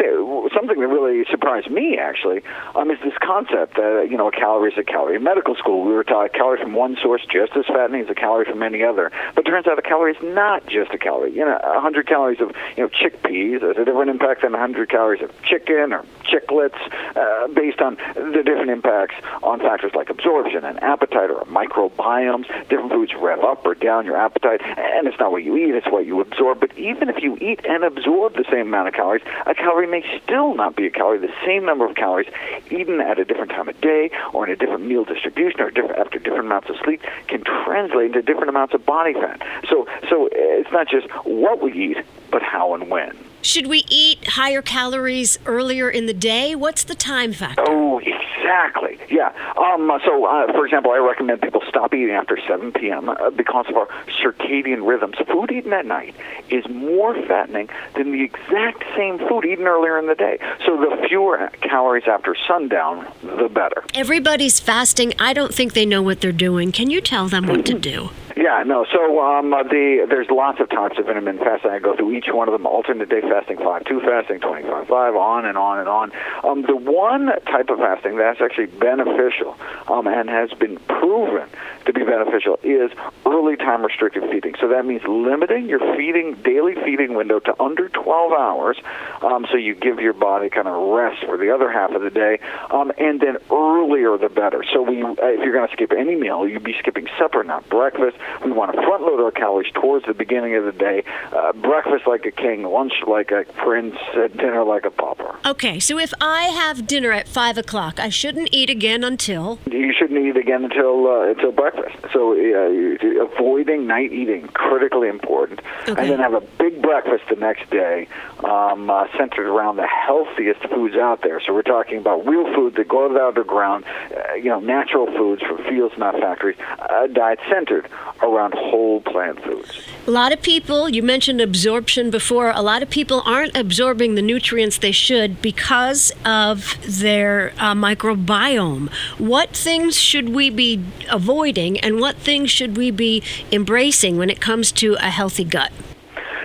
something 0.54 0.80
that 0.80 0.88
really 0.88 1.26
surprised 1.30 1.70
me 1.70 1.98
actually 1.98 2.42
um, 2.76 2.92
is 2.92 3.00
this 3.04 3.14
concept 3.22 3.76
that 3.76 4.08
you 4.10 4.18
know 4.18 4.28
a 4.28 4.32
calorie 4.32 4.72
is 4.72 4.78
a 4.78 4.84
calorie. 4.84 5.16
In 5.16 5.24
medical 5.24 5.56
school, 5.56 5.84
we 5.84 5.94
were 5.94 6.04
taught 6.04 6.28
a 6.28 6.30
calorie 6.30 6.62
from 6.62 6.74
one 6.74 6.98
source 7.02 7.26
just 7.32 7.54
as 7.56 7.66
fattening 7.66 8.02
as 8.02 8.10
a 8.10 8.16
calorie 8.16 8.46
from 8.46 8.62
any 8.62 8.84
other. 8.84 9.12
But 9.36 9.46
turns 9.46 9.68
out 9.68 9.80
a 9.80 9.82
calorie 9.82 10.14
is 10.14 10.24
not 10.24 10.68
just 10.68 10.92
a 10.92 10.98
calorie. 10.98 11.34
You 11.34 11.46
know, 11.46 11.60
100 11.64 12.08
calories 12.08 12.40
of 12.40 12.52
you 12.78 12.84
know 12.84 12.90
chickpeas 13.02 13.62
has 13.62 13.78
a 13.78 13.86
different 13.86 14.10
impact 14.10 14.44
than 14.44 14.52
100 14.52 14.90
calories 14.90 15.22
of 15.22 15.32
chicken 15.44 15.92
or 15.92 16.06
chiclets 16.24 16.80
uh, 17.16 17.48
based 17.48 17.82
on 17.82 17.98
the 18.16 18.44
different 18.46 18.70
impacts 18.70 19.16
on 19.42 19.60
factors 19.60 19.92
like 19.96 20.10
absorption 20.10 20.64
and 20.64 20.82
appetite 20.84 21.30
or 21.30 21.44
microbiomes. 21.46 22.48
Different 22.70 22.92
foods 22.92 23.14
rev 23.20 23.40
up 23.40 23.66
or 23.66 23.74
down 23.74 24.06
your 24.06 24.18
appetite, 24.18 24.62
and 24.62 25.08
it's 25.08 25.20
not 25.20 25.32
what 25.32 25.44
you 25.44 25.58
eat, 25.58 25.74
it's 25.74 25.88
what 25.88 26.06
you 26.06 26.22
absorb. 26.22 26.60
But 26.60 26.78
even 26.78 27.10
if 27.10 27.24
you 27.24 27.38
eat 27.38 27.66
and 27.66 27.84
absorb 27.84 28.36
the 28.36 28.46
same 28.52 28.68
amount 28.68 28.90
of 28.90 28.94
calories, 28.94 29.24
a 29.46 29.56
calorie 29.56 29.88
may 29.88 30.04
still 30.24 30.54
not 30.54 30.76
be 30.76 30.86
a 30.86 30.92
calorie. 30.92 31.20
The 31.20 31.34
same 31.46 31.66
number 31.66 31.86
of 31.86 31.96
calories 31.96 32.30
eaten 32.70 33.02
at 33.02 33.20
a 33.20 33.26
different 33.26 33.52
time 33.52 33.68
of 33.68 33.80
day 33.82 34.12
or 34.34 34.46
in 34.46 34.52
a 34.52 34.56
different 34.56 34.86
meal 34.86 35.06
distribution 35.06 35.62
or 35.62 35.72
different, 35.72 35.98
after 35.98 36.20
different 36.20 36.46
amounts 36.46 36.70
of 36.70 36.76
sleep 36.84 37.02
can 37.28 37.44
translate 37.44 38.08
into 38.08 38.22
different 38.22 38.50
amounts 38.50 38.74
of 38.74 38.86
body 38.86 39.14
fat. 39.14 39.42
So, 39.70 39.88
so 40.10 40.30
it's 40.32 40.72
not 40.72 40.88
just 40.88 41.08
what 41.26 41.62
we 41.62 41.74
eat, 41.74 41.98
but 42.32 42.42
how 42.42 42.74
and 42.74 42.90
when. 42.90 43.18
Should 43.44 43.68
we 43.68 43.86
eat 43.90 44.26
higher 44.28 44.62
calories 44.62 45.40
earlier 45.46 45.90
in 45.90 46.06
the 46.06 46.14
day? 46.14 46.54
What's 46.54 46.84
the 46.84 46.94
time 46.94 47.34
factor? 47.34 47.64
Oh, 47.68 48.00
exactly. 48.00 49.00
Yeah. 49.10 49.34
Um, 49.58 49.92
so, 50.06 50.26
uh, 50.26 50.52
for 50.52 50.66
example, 50.66 50.92
I 50.92 50.98
recommend 50.98 51.42
people 51.42 51.62
stop 51.68 51.94
eating 51.94 52.12
after 52.12 52.38
7 52.48 52.72
p.m. 52.72 53.10
Uh, 53.10 53.32
because 53.32 53.66
of 53.68 53.76
our 53.76 53.88
circadian 54.22 54.88
rhythms. 54.88 55.16
Food 55.28 55.52
eaten 55.52 55.74
at 55.74 55.88
night 55.88 56.16
is 56.50 56.68
more 56.70 57.16
fattening 57.26 57.70
than 57.96 58.12
the 58.12 58.24
exact 58.24 58.84
same 58.96 59.18
food 59.18 59.46
eaten 59.46 59.66
earlier 59.66 59.98
in 59.98 60.06
the 60.08 60.16
day. 60.16 60.38
So, 60.66 60.78
the 60.78 61.08
fewer 61.08 61.50
calories 61.62 62.08
after 62.08 62.36
sundown, 62.48 63.08
the 63.24 63.50
better. 63.50 63.84
Everybody's 63.96 64.60
fasting. 64.60 65.14
I 65.20 65.34
don't 65.34 65.54
think 65.54 65.74
they 65.74 65.86
know 65.86 66.04
what 66.04 66.22
they're 66.22 66.32
doing. 66.32 66.72
Can 66.72 66.92
you 66.92 67.02
tell 67.02 67.28
them 67.28 67.48
what 67.48 67.66
to 67.66 67.74
do? 67.74 68.12
Yeah, 68.42 68.64
no. 68.66 68.88
So 68.92 69.20
um, 69.20 69.54
uh, 69.54 69.62
the 69.62 70.08
there's 70.10 70.32
lots 70.32 70.60
of 70.60 70.68
types 70.68 70.98
of 70.98 71.08
intermittent 71.08 71.44
fasting. 71.44 71.70
I 71.70 71.78
go 71.78 71.96
through 71.96 72.14
each 72.14 72.26
one 72.30 72.48
of 72.48 72.54
them: 72.54 72.66
alternate 72.66 73.08
day 73.08 73.22
fasting, 73.22 73.58
five 73.58 73.86
two 73.86 74.00
fasting, 74.00 74.40
twenty 74.40 74.68
five 74.68 74.88
five, 74.88 75.16
on 75.16 75.46
and 75.46 75.60
on 75.60 75.78
and 75.78 75.88
on. 75.88 76.12
Um, 76.44 76.64
the 76.64 76.76
one 76.76 77.28
type 77.46 77.70
of 77.70 77.78
fasting 77.78 78.18
that's 78.18 78.42
actually 78.42 78.66
beneficial 78.66 79.56
um, 79.88 80.08
and 80.08 80.28
has 80.28 80.50
been 80.54 80.80
proven 80.88 81.48
to 81.86 81.94
be 81.94 82.04
beneficial 82.04 82.60
is 82.64 82.92
early 83.28 83.58
time 83.58 83.84
restricted 83.84 84.24
feeding. 84.32 84.56
So 84.60 84.68
that 84.70 84.86
means 84.86 85.02
limiting 85.08 85.70
your 85.70 85.80
feeding 85.96 86.34
daily 86.44 86.74
feeding 86.84 87.14
window 87.14 87.40
to 87.40 87.62
under 87.62 87.90
12 87.90 88.34
hours, 88.34 88.78
um, 89.22 89.46
so 89.52 89.58
you 89.58 89.76
give 89.76 90.00
your 90.00 90.14
body 90.14 90.50
kind 90.50 90.68
of 90.68 90.90
rest 90.90 91.24
for 91.26 91.38
the 91.38 91.54
other 91.54 91.72
half 91.72 91.92
of 91.92 92.02
the 92.02 92.10
day, 92.10 92.40
um, 92.72 92.92
and 92.98 93.20
then 93.20 93.38
earlier 93.52 94.18
the 94.18 94.30
better. 94.30 94.64
So 94.74 94.82
we, 94.82 95.04
uh, 95.04 95.14
if 95.20 95.44
you're 95.44 95.54
going 95.54 95.68
to 95.68 95.74
skip 95.74 95.92
any 95.92 96.16
meal, 96.16 96.48
you'd 96.48 96.64
be 96.64 96.76
skipping 96.80 97.08
supper, 97.20 97.44
not 97.44 97.68
breakfast. 97.70 98.18
We 98.44 98.52
want 98.52 98.74
to 98.74 98.82
front 98.82 99.04
load 99.04 99.20
our 99.22 99.32
calories 99.32 99.72
towards 99.74 100.06
the 100.06 100.14
beginning 100.14 100.56
of 100.56 100.66
the 100.66 100.72
day. 100.72 101.04
Uh, 101.32 101.54
breakfast 101.54 102.08
like 102.08 102.26
a 102.26 102.32
king, 102.32 102.64
lunch 102.64 102.94
like 103.08 103.32
a 103.32 103.46
prince, 103.64 103.96
uh, 104.16 104.28
dinner 104.28 104.64
like 104.64 104.86
a 104.86 104.92
pauper. 104.92 105.31
Okay, 105.44 105.80
so 105.80 105.98
if 105.98 106.14
I 106.22 106.44
have 106.44 106.86
dinner 106.86 107.12
at 107.12 107.28
five 107.28 107.58
o'clock, 107.58 108.00
I 108.00 108.10
shouldn't 108.10 108.50
eat 108.52 108.70
again 108.70 109.04
until 109.04 109.58
you 109.66 109.92
shouldn't 109.98 110.24
eat 110.24 110.38
again 110.38 110.64
until 110.64 111.08
uh, 111.08 111.30
until 111.30 111.52
breakfast. 111.52 111.96
So 112.14 112.34
uh, 112.34 113.26
avoiding 113.26 113.88
night 113.88 114.12
eating 114.12 114.48
critically 114.50 115.08
important, 115.08 115.62
okay. 115.88 116.00
and 116.00 116.12
then 116.12 116.20
have 116.20 116.34
a 116.34 116.42
big 116.60 116.82
breakfast 116.82 117.24
the 117.30 117.36
next 117.38 117.70
day, 117.72 118.08
um, 118.44 118.90
uh, 118.90 119.08
centered 119.18 119.48
around 119.48 119.78
the 119.78 119.88
healthiest 119.88 120.62
foods 120.68 120.96
out 120.96 121.22
there. 121.24 121.42
So 121.42 121.54
we're 121.54 121.64
talking 121.64 121.98
about 121.98 122.26
real 122.28 122.54
food 122.54 122.76
that 122.76 122.88
go 122.88 123.06
out 123.06 123.30
of 123.30 123.36
the 123.36 123.44
ground, 123.44 123.86
uh, 124.16 124.36
you 124.36 124.50
know, 124.50 124.60
natural 124.60 125.08
foods 125.08 125.42
from 125.42 125.58
fields, 125.64 125.98
not 125.98 126.20
factories. 126.20 126.58
A 126.80 127.08
diet 127.08 127.40
centered 127.50 127.90
around 128.22 128.54
whole 128.54 129.02
plant 129.02 129.42
foods. 129.44 129.72
A 130.08 130.12
lot 130.12 130.32
of 130.32 130.42
people, 130.42 130.90
you 130.90 131.02
mentioned 131.02 131.42
absorption 131.42 132.12
before, 132.12 132.52
a 132.52 132.62
lot 132.62 132.84
of 132.84 132.90
people 132.90 133.24
aren't 133.26 133.56
absorbing 133.56 134.16
the 134.16 134.22
nutrients 134.22 134.78
they 134.78 134.92
should 134.92 135.31
because 135.42 136.12
of 136.26 136.76
their 136.82 137.54
uh, 137.58 137.74
microbiome. 137.74 138.92
What 139.18 139.50
things 139.52 139.98
should 140.00 140.30
we 140.30 140.50
be 140.50 140.84
avoiding 141.10 141.80
and 141.80 142.00
what 142.00 142.16
things 142.18 142.50
should 142.50 142.78
we 142.78 142.92
be 142.92 143.24
embracing 143.52 144.18
when 144.18 144.30
it 144.30 144.42
comes 144.42 144.72
to 144.74 144.96
a 144.96 145.10
healthy 145.10 145.44
gut? 145.44 145.72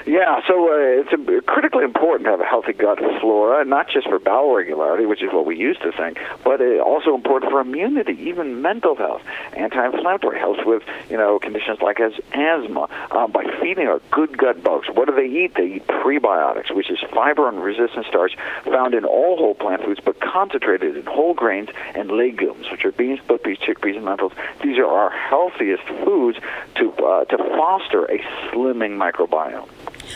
Yeah, 0.06 0.40
so 0.46 0.72
uh, 0.72 1.02
it's 1.02 1.12
a, 1.12 1.42
critically 1.50 1.82
important 1.82 2.26
to 2.26 2.30
have 2.30 2.40
a 2.40 2.44
healthy 2.44 2.72
gut 2.72 3.00
flora, 3.20 3.64
not 3.64 3.88
just 3.88 4.08
for 4.08 4.20
bowel 4.20 4.54
regularity, 4.54 5.04
which 5.04 5.20
is 5.20 5.32
what 5.32 5.46
we 5.46 5.56
used 5.56 5.82
to 5.82 5.90
think, 5.90 6.20
but 6.44 6.60
uh, 6.60 6.78
also 6.78 7.16
important 7.16 7.50
for 7.50 7.60
immunity, 7.60 8.12
even 8.12 8.62
mental 8.62 8.94
health, 8.94 9.22
anti-inflammatory 9.54 10.38
health 10.38 10.58
with 10.64 10.84
you 11.10 11.16
know 11.16 11.40
conditions 11.40 11.80
like 11.82 11.98
as 11.98 12.12
asthma. 12.32 12.88
Um, 13.10 13.32
by 13.32 13.46
feeding 13.60 13.88
our 13.88 14.00
good 14.12 14.38
gut 14.38 14.62
bugs, 14.62 14.86
what 14.94 15.08
do 15.08 15.14
they 15.16 15.26
eat? 15.26 15.56
They 15.56 15.74
eat 15.74 15.86
prebiotics, 15.88 16.72
which 16.72 16.88
is 16.88 17.00
fiber 17.12 17.48
and 17.48 17.60
resistant 17.60 18.06
starch 18.06 18.36
found 18.62 18.94
in 18.94 19.04
all 19.04 19.36
whole 19.36 19.56
plant 19.56 19.82
foods, 19.82 19.98
but 20.04 20.20
concentrated 20.20 20.96
in 20.96 21.04
whole 21.04 21.34
grains 21.34 21.70
and 21.96 22.12
legumes, 22.12 22.70
which 22.70 22.84
are 22.84 22.92
beans, 22.92 23.18
buckwheat, 23.26 23.58
peas, 23.58 23.76
chickpeas, 23.76 23.96
and 23.96 24.04
lentils. 24.04 24.34
These 24.62 24.78
are 24.78 24.86
our 24.86 25.10
healthiest 25.10 25.82
foods 26.04 26.38
to 26.76 26.92
uh, 26.92 27.24
to 27.24 27.38
foster 27.38 28.04
a 28.04 28.18
slimming 28.52 28.96
microbiome. 28.96 29.68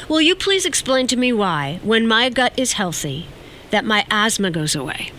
Will 0.08 0.20
you 0.20 0.34
please 0.34 0.66
explain 0.66 1.06
to 1.08 1.16
me 1.16 1.32
why, 1.32 1.80
when 1.82 2.06
my 2.06 2.28
gut 2.28 2.52
is 2.56 2.74
healthy, 2.74 3.26
that 3.70 3.84
my 3.84 4.04
asthma 4.10 4.50
goes 4.50 4.74
away? 4.74 5.12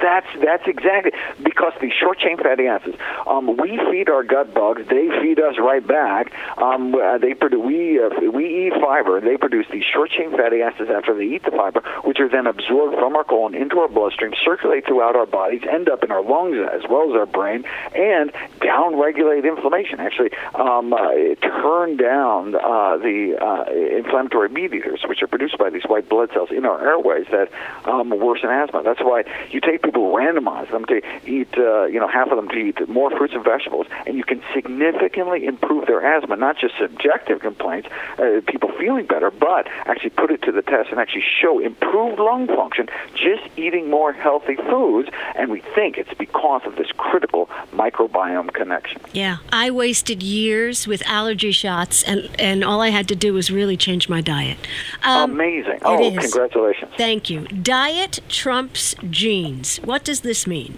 That's 0.00 0.26
that's 0.40 0.66
exactly 0.66 1.12
because 1.42 1.72
the 1.80 1.90
short 1.90 2.18
chain 2.18 2.36
fatty 2.36 2.66
acids. 2.66 2.96
Um, 3.26 3.56
we 3.56 3.80
feed 3.90 4.08
our 4.08 4.22
gut 4.22 4.54
bugs; 4.54 4.86
they 4.88 5.08
feed 5.20 5.40
us 5.40 5.58
right 5.58 5.84
back. 5.86 6.32
Um, 6.56 6.94
uh, 6.94 7.18
they 7.18 7.34
produce 7.34 7.60
we 7.60 8.00
uh, 8.00 8.30
we 8.30 8.66
eat 8.66 8.72
fiber. 8.80 9.20
They 9.20 9.36
produce 9.36 9.66
these 9.72 9.84
short 9.84 10.10
chain 10.10 10.30
fatty 10.30 10.62
acids 10.62 10.90
after 10.90 11.14
they 11.14 11.24
eat 11.24 11.42
the 11.44 11.50
fiber, 11.50 11.82
which 12.04 12.20
are 12.20 12.28
then 12.28 12.46
absorbed 12.46 12.96
from 12.96 13.16
our 13.16 13.24
colon 13.24 13.54
into 13.54 13.78
our 13.78 13.88
bloodstream, 13.88 14.32
circulate 14.44 14.86
throughout 14.86 15.16
our 15.16 15.26
bodies, 15.26 15.62
end 15.68 15.88
up 15.88 16.04
in 16.04 16.10
our 16.10 16.22
lungs 16.22 16.56
as 16.72 16.82
well 16.88 17.10
as 17.10 17.16
our 17.16 17.26
brain, 17.26 17.64
and 17.94 18.32
down-regulate 18.60 19.44
inflammation. 19.44 20.00
Actually, 20.00 20.30
um, 20.54 20.92
uh, 20.92 21.10
turn 21.42 21.96
down 21.96 22.54
uh, 22.54 22.96
the 22.98 23.36
uh, 23.40 23.64
inflammatory 23.96 24.48
mediators, 24.48 25.00
which 25.08 25.22
are 25.22 25.26
produced 25.26 25.58
by 25.58 25.70
these 25.70 25.84
white 25.84 26.08
blood 26.08 26.30
cells 26.32 26.50
in 26.50 26.64
our 26.64 26.80
airways 26.86 27.26
that 27.30 27.50
um, 27.84 28.10
worsen 28.10 28.50
asthma. 28.50 28.82
That's 28.82 29.00
why 29.00 29.24
you 29.50 29.60
take 29.60 29.82
people 29.88 30.12
randomize 30.12 30.70
them 30.70 30.84
to 30.84 31.00
eat, 31.26 31.48
uh, 31.56 31.84
you 31.84 31.98
know, 31.98 32.08
half 32.08 32.28
of 32.28 32.36
them 32.36 32.46
to 32.50 32.56
eat 32.56 32.88
more 32.90 33.10
fruits 33.16 33.32
and 33.32 33.42
vegetables, 33.42 33.86
and 34.06 34.18
you 34.18 34.24
can 34.24 34.42
significantly 34.52 35.46
improve 35.46 35.86
their 35.86 36.04
asthma. 36.04 36.36
Not 36.36 36.58
just 36.58 36.74
subjective 36.78 37.40
complaints, 37.40 37.88
uh, 38.18 38.42
people 38.46 38.70
feeling 38.78 39.06
better, 39.06 39.30
but 39.30 39.66
actually 39.86 40.10
put 40.10 40.30
it 40.30 40.42
to 40.42 40.52
the 40.52 40.60
test 40.60 40.90
and 40.90 41.00
actually 41.00 41.24
show 41.40 41.58
improved 41.58 42.18
lung 42.18 42.48
function 42.48 42.86
just 43.14 43.44
eating 43.56 43.88
more 43.88 44.12
healthy 44.12 44.56
foods. 44.56 45.08
And 45.34 45.50
we 45.50 45.62
think 45.74 45.96
it's 45.96 46.12
because 46.18 46.62
of 46.66 46.76
this 46.76 46.88
critical 46.98 47.48
microbiome 47.72 48.52
connection. 48.52 49.00
Yeah, 49.14 49.38
I 49.50 49.70
wasted 49.70 50.22
years 50.22 50.86
with 50.86 51.02
allergy 51.06 51.52
shots, 51.52 52.02
and 52.02 52.28
and 52.38 52.62
all 52.62 52.82
I 52.82 52.90
had 52.90 53.08
to 53.08 53.16
do 53.16 53.32
was 53.32 53.50
really 53.50 53.78
change 53.78 54.10
my 54.10 54.20
diet. 54.20 54.58
Um, 55.02 55.30
Amazing! 55.30 55.78
Oh, 55.82 55.96
congratulations! 56.18 56.92
Thank 56.98 57.30
you. 57.30 57.46
Diet 57.48 58.20
trumps 58.28 58.94
genes. 59.08 59.77
What 59.84 60.04
does 60.04 60.20
this 60.20 60.46
mean? 60.46 60.76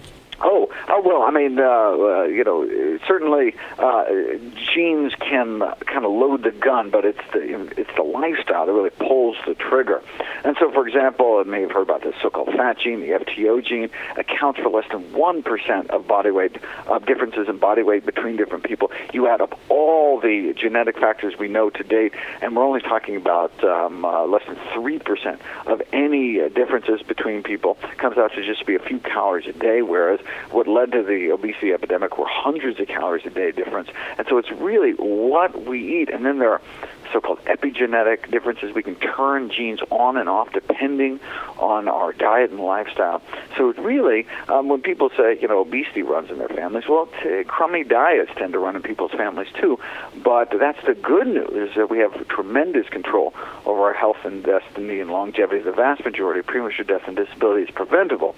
Oh, 0.93 0.99
well, 1.05 1.21
I 1.21 1.31
mean, 1.31 1.57
uh, 1.57 1.63
uh, 1.63 2.23
you 2.23 2.43
know, 2.43 2.67
certainly 3.07 3.55
uh, 3.79 4.03
genes 4.75 5.13
can 5.15 5.61
kind 5.85 6.03
of 6.03 6.11
load 6.11 6.43
the 6.43 6.51
gun, 6.51 6.89
but 6.89 7.05
it's 7.05 7.21
the 7.31 7.71
it's 7.77 7.89
the 7.95 8.03
lifestyle 8.03 8.65
that 8.65 8.73
really 8.73 8.89
pulls 8.89 9.37
the 9.47 9.55
trigger. 9.55 10.01
And 10.43 10.57
so, 10.59 10.69
for 10.69 10.85
example, 10.85 11.41
you 11.45 11.49
may 11.49 11.61
have 11.61 11.71
heard 11.71 11.83
about 11.83 12.01
the 12.01 12.13
so-called 12.21 12.49
fat 12.57 12.77
gene, 12.77 12.99
the 12.99 13.11
FTO 13.23 13.63
gene, 13.65 13.89
accounts 14.17 14.59
for 14.59 14.69
less 14.69 14.83
than 14.91 15.13
one 15.13 15.43
percent 15.43 15.89
of 15.91 16.07
body 16.07 16.29
weight 16.29 16.57
uh, 16.87 16.99
differences 16.99 17.47
in 17.47 17.57
body 17.57 17.83
weight 17.83 18.05
between 18.05 18.35
different 18.35 18.65
people. 18.65 18.91
You 19.13 19.29
add 19.29 19.39
up 19.39 19.57
all 19.69 20.19
the 20.19 20.53
genetic 20.57 20.99
factors 20.99 21.35
we 21.39 21.47
know 21.47 21.69
to 21.69 21.83
date, 21.83 22.13
and 22.41 22.53
we're 22.53 22.65
only 22.65 22.81
talking 22.81 23.15
about 23.15 23.63
um, 23.63 24.03
uh, 24.03 24.25
less 24.25 24.43
than 24.45 24.57
three 24.73 24.99
percent 24.99 25.39
of 25.67 25.81
any 25.93 26.41
uh, 26.41 26.49
differences 26.49 27.01
between 27.01 27.43
people. 27.43 27.77
It 27.83 27.97
comes 27.97 28.17
out 28.17 28.33
to 28.33 28.45
just 28.45 28.65
be 28.65 28.75
a 28.75 28.79
few 28.79 28.99
calories 28.99 29.47
a 29.47 29.53
day, 29.53 29.83
whereas 29.83 30.19
what 30.49 30.67
led 30.81 30.91
to 30.91 31.03
the 31.03 31.31
obesity 31.31 31.73
epidemic 31.73 32.17
were 32.17 32.27
hundreds 32.27 32.79
of 32.79 32.87
calories 32.87 33.25
a 33.25 33.29
day 33.29 33.51
difference. 33.51 33.89
And 34.17 34.27
so 34.27 34.37
it's 34.37 34.51
really 34.51 34.93
what 34.93 35.65
we 35.65 36.01
eat. 36.01 36.09
And 36.09 36.25
then 36.25 36.39
there 36.39 36.51
are 36.51 36.61
so-called 37.13 37.43
epigenetic 37.45 38.31
differences. 38.31 38.73
We 38.73 38.83
can 38.83 38.95
turn 38.95 39.51
genes 39.51 39.79
on 39.89 40.17
and 40.17 40.29
off 40.29 40.53
depending 40.53 41.19
on 41.59 41.87
our 41.87 42.13
diet 42.13 42.51
and 42.51 42.59
lifestyle. 42.59 43.21
So 43.57 43.73
really, 43.73 44.25
um, 44.47 44.69
when 44.69 44.81
people 44.81 45.09
say, 45.15 45.37
you 45.39 45.47
know, 45.47 45.59
obesity 45.59 46.01
runs 46.01 46.31
in 46.31 46.37
their 46.37 46.47
families, 46.47 46.85
well, 46.87 47.09
t- 47.21 47.43
crummy 47.43 47.83
diets 47.83 48.31
tend 48.37 48.53
to 48.53 48.59
run 48.59 48.75
in 48.75 48.81
people's 48.81 49.11
families 49.11 49.49
too. 49.59 49.77
But 50.23 50.51
that's 50.57 50.83
the 50.85 50.95
good 50.95 51.27
news 51.27 51.69
is 51.69 51.75
that 51.75 51.89
we 51.89 51.99
have 51.99 52.27
tremendous 52.29 52.87
control 52.87 53.33
over 53.65 53.81
our 53.81 53.93
health 53.93 54.23
and 54.23 54.43
destiny 54.43 54.99
and 54.99 55.11
longevity. 55.11 55.61
The 55.61 55.73
vast 55.73 56.03
majority 56.05 56.39
of 56.39 56.47
premature 56.47 56.85
death 56.85 57.03
and 57.07 57.15
disability 57.15 57.63
is 57.63 57.71
preventable 57.71 58.35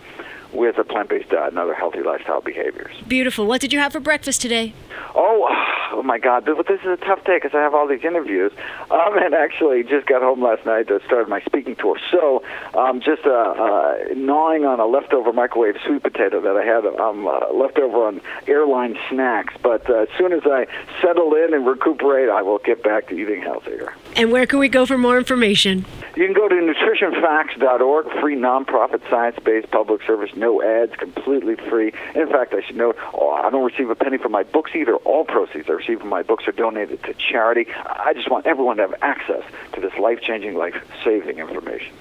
with 0.53 0.77
a 0.77 0.83
plant-based 0.83 1.29
diet 1.29 1.49
and 1.49 1.59
other 1.59 1.73
healthy 1.73 2.01
lifestyle 2.01 2.41
behaviors. 2.41 2.95
Beautiful. 3.07 3.45
What 3.47 3.61
did 3.61 3.73
you 3.73 3.79
have 3.79 3.93
for 3.93 3.99
breakfast 3.99 4.41
today? 4.41 4.73
Oh, 5.15 5.47
oh 5.91 6.03
my 6.03 6.17
God! 6.19 6.45
But 6.45 6.67
this 6.67 6.79
is 6.81 6.87
a 6.87 6.97
tough 6.97 7.23
day 7.23 7.37
because 7.37 7.55
I 7.55 7.61
have 7.61 7.73
all 7.73 7.87
these 7.87 8.03
interviews, 8.03 8.51
um, 8.91 9.17
and 9.17 9.33
actually 9.33 9.83
just 9.83 10.07
got 10.07 10.21
home 10.21 10.41
last 10.41 10.65
night 10.65 10.87
to 10.87 10.99
start 11.05 11.29
my 11.29 11.41
speaking 11.41 11.75
tour. 11.75 11.97
So, 12.11 12.43
um, 12.73 13.01
just 13.01 13.25
uh, 13.25 13.29
uh, 13.29 13.97
gnawing 14.15 14.65
on 14.65 14.79
a 14.79 14.85
leftover 14.85 15.33
microwave 15.33 15.75
sweet 15.85 16.03
potato 16.03 16.41
that 16.41 16.57
I 16.57 16.65
had 16.65 16.85
um, 16.99 17.27
uh, 17.27 17.53
left 17.53 17.77
over 17.77 18.07
on 18.07 18.21
airline 18.47 18.97
snacks. 19.09 19.53
But 19.61 19.89
uh, 19.89 20.03
as 20.03 20.09
soon 20.17 20.33
as 20.33 20.43
I 20.45 20.67
settle 21.01 21.33
in 21.35 21.53
and 21.53 21.65
recuperate, 21.65 22.29
I 22.29 22.41
will 22.41 22.59
get 22.59 22.83
back 22.83 23.07
to 23.07 23.15
eating 23.15 23.41
healthier. 23.41 23.93
And 24.15 24.31
where 24.31 24.45
can 24.45 24.59
we 24.59 24.69
go 24.69 24.85
for 24.85 24.97
more 24.97 25.17
information? 25.17 25.85
You 26.15 26.25
can 26.25 26.33
go 26.33 26.47
to 26.47 26.55
nutritionfacts.org, 26.55 28.21
free 28.21 28.35
nonprofit 28.35 29.01
science-based 29.09 29.71
public 29.71 30.01
service, 30.05 30.31
no 30.43 30.61
ads, 30.61 30.93
completely 30.97 31.55
free. 31.55 31.93
In 32.15 32.27
fact, 32.27 32.53
I 32.53 32.61
should 32.61 32.75
note, 32.75 32.97
oh, 33.13 33.31
I 33.31 33.49
don't 33.49 33.63
receive 33.63 33.89
a 33.89 33.95
penny 33.95 34.17
from 34.17 34.33
my 34.33 34.43
books 34.43 34.71
either. 34.75 34.95
All 34.97 35.23
proceeds 35.23 35.69
I 35.69 35.73
receive 35.73 35.99
from 36.01 36.09
my 36.09 36.21
books 36.21 36.47
are 36.47 36.51
donated 36.51 37.01
to 37.03 37.13
charity. 37.13 37.65
I 37.85 38.13
just 38.13 38.29
want 38.29 38.45
everyone 38.45 38.77
to 38.77 38.83
have 38.83 38.95
access 39.01 39.43
to 39.73 39.79
this 39.79 39.97
life-changing, 39.97 40.55
life-saving 40.55 41.39
information. 41.39 41.93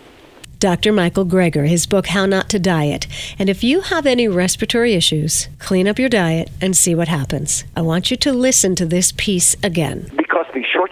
Dr. 0.59 0.93
Michael 0.93 1.27
Greger, 1.27 1.69
his 1.69 1.87
book, 1.87 2.07
How 2.09 2.25
Not 2.27 2.49
to 2.51 2.59
Diet. 2.59 3.07
And 3.39 3.49
if 3.49 3.65
you 3.65 3.81
have 3.81 4.07
any 4.07 4.29
respiratory 4.29 4.95
issues, 4.95 5.49
clean 5.59 5.89
up 5.89 5.99
your 5.99 6.09
diet 6.09 6.51
and 6.61 6.77
see 6.77 6.95
what 6.95 7.09
happens. 7.09 7.65
I 7.77 7.81
want 7.83 8.11
you 8.11 8.17
to 8.19 8.33
listen 8.33 8.77
to 8.77 8.87
this 8.87 9.13
piece 9.17 9.57
again. 9.63 10.22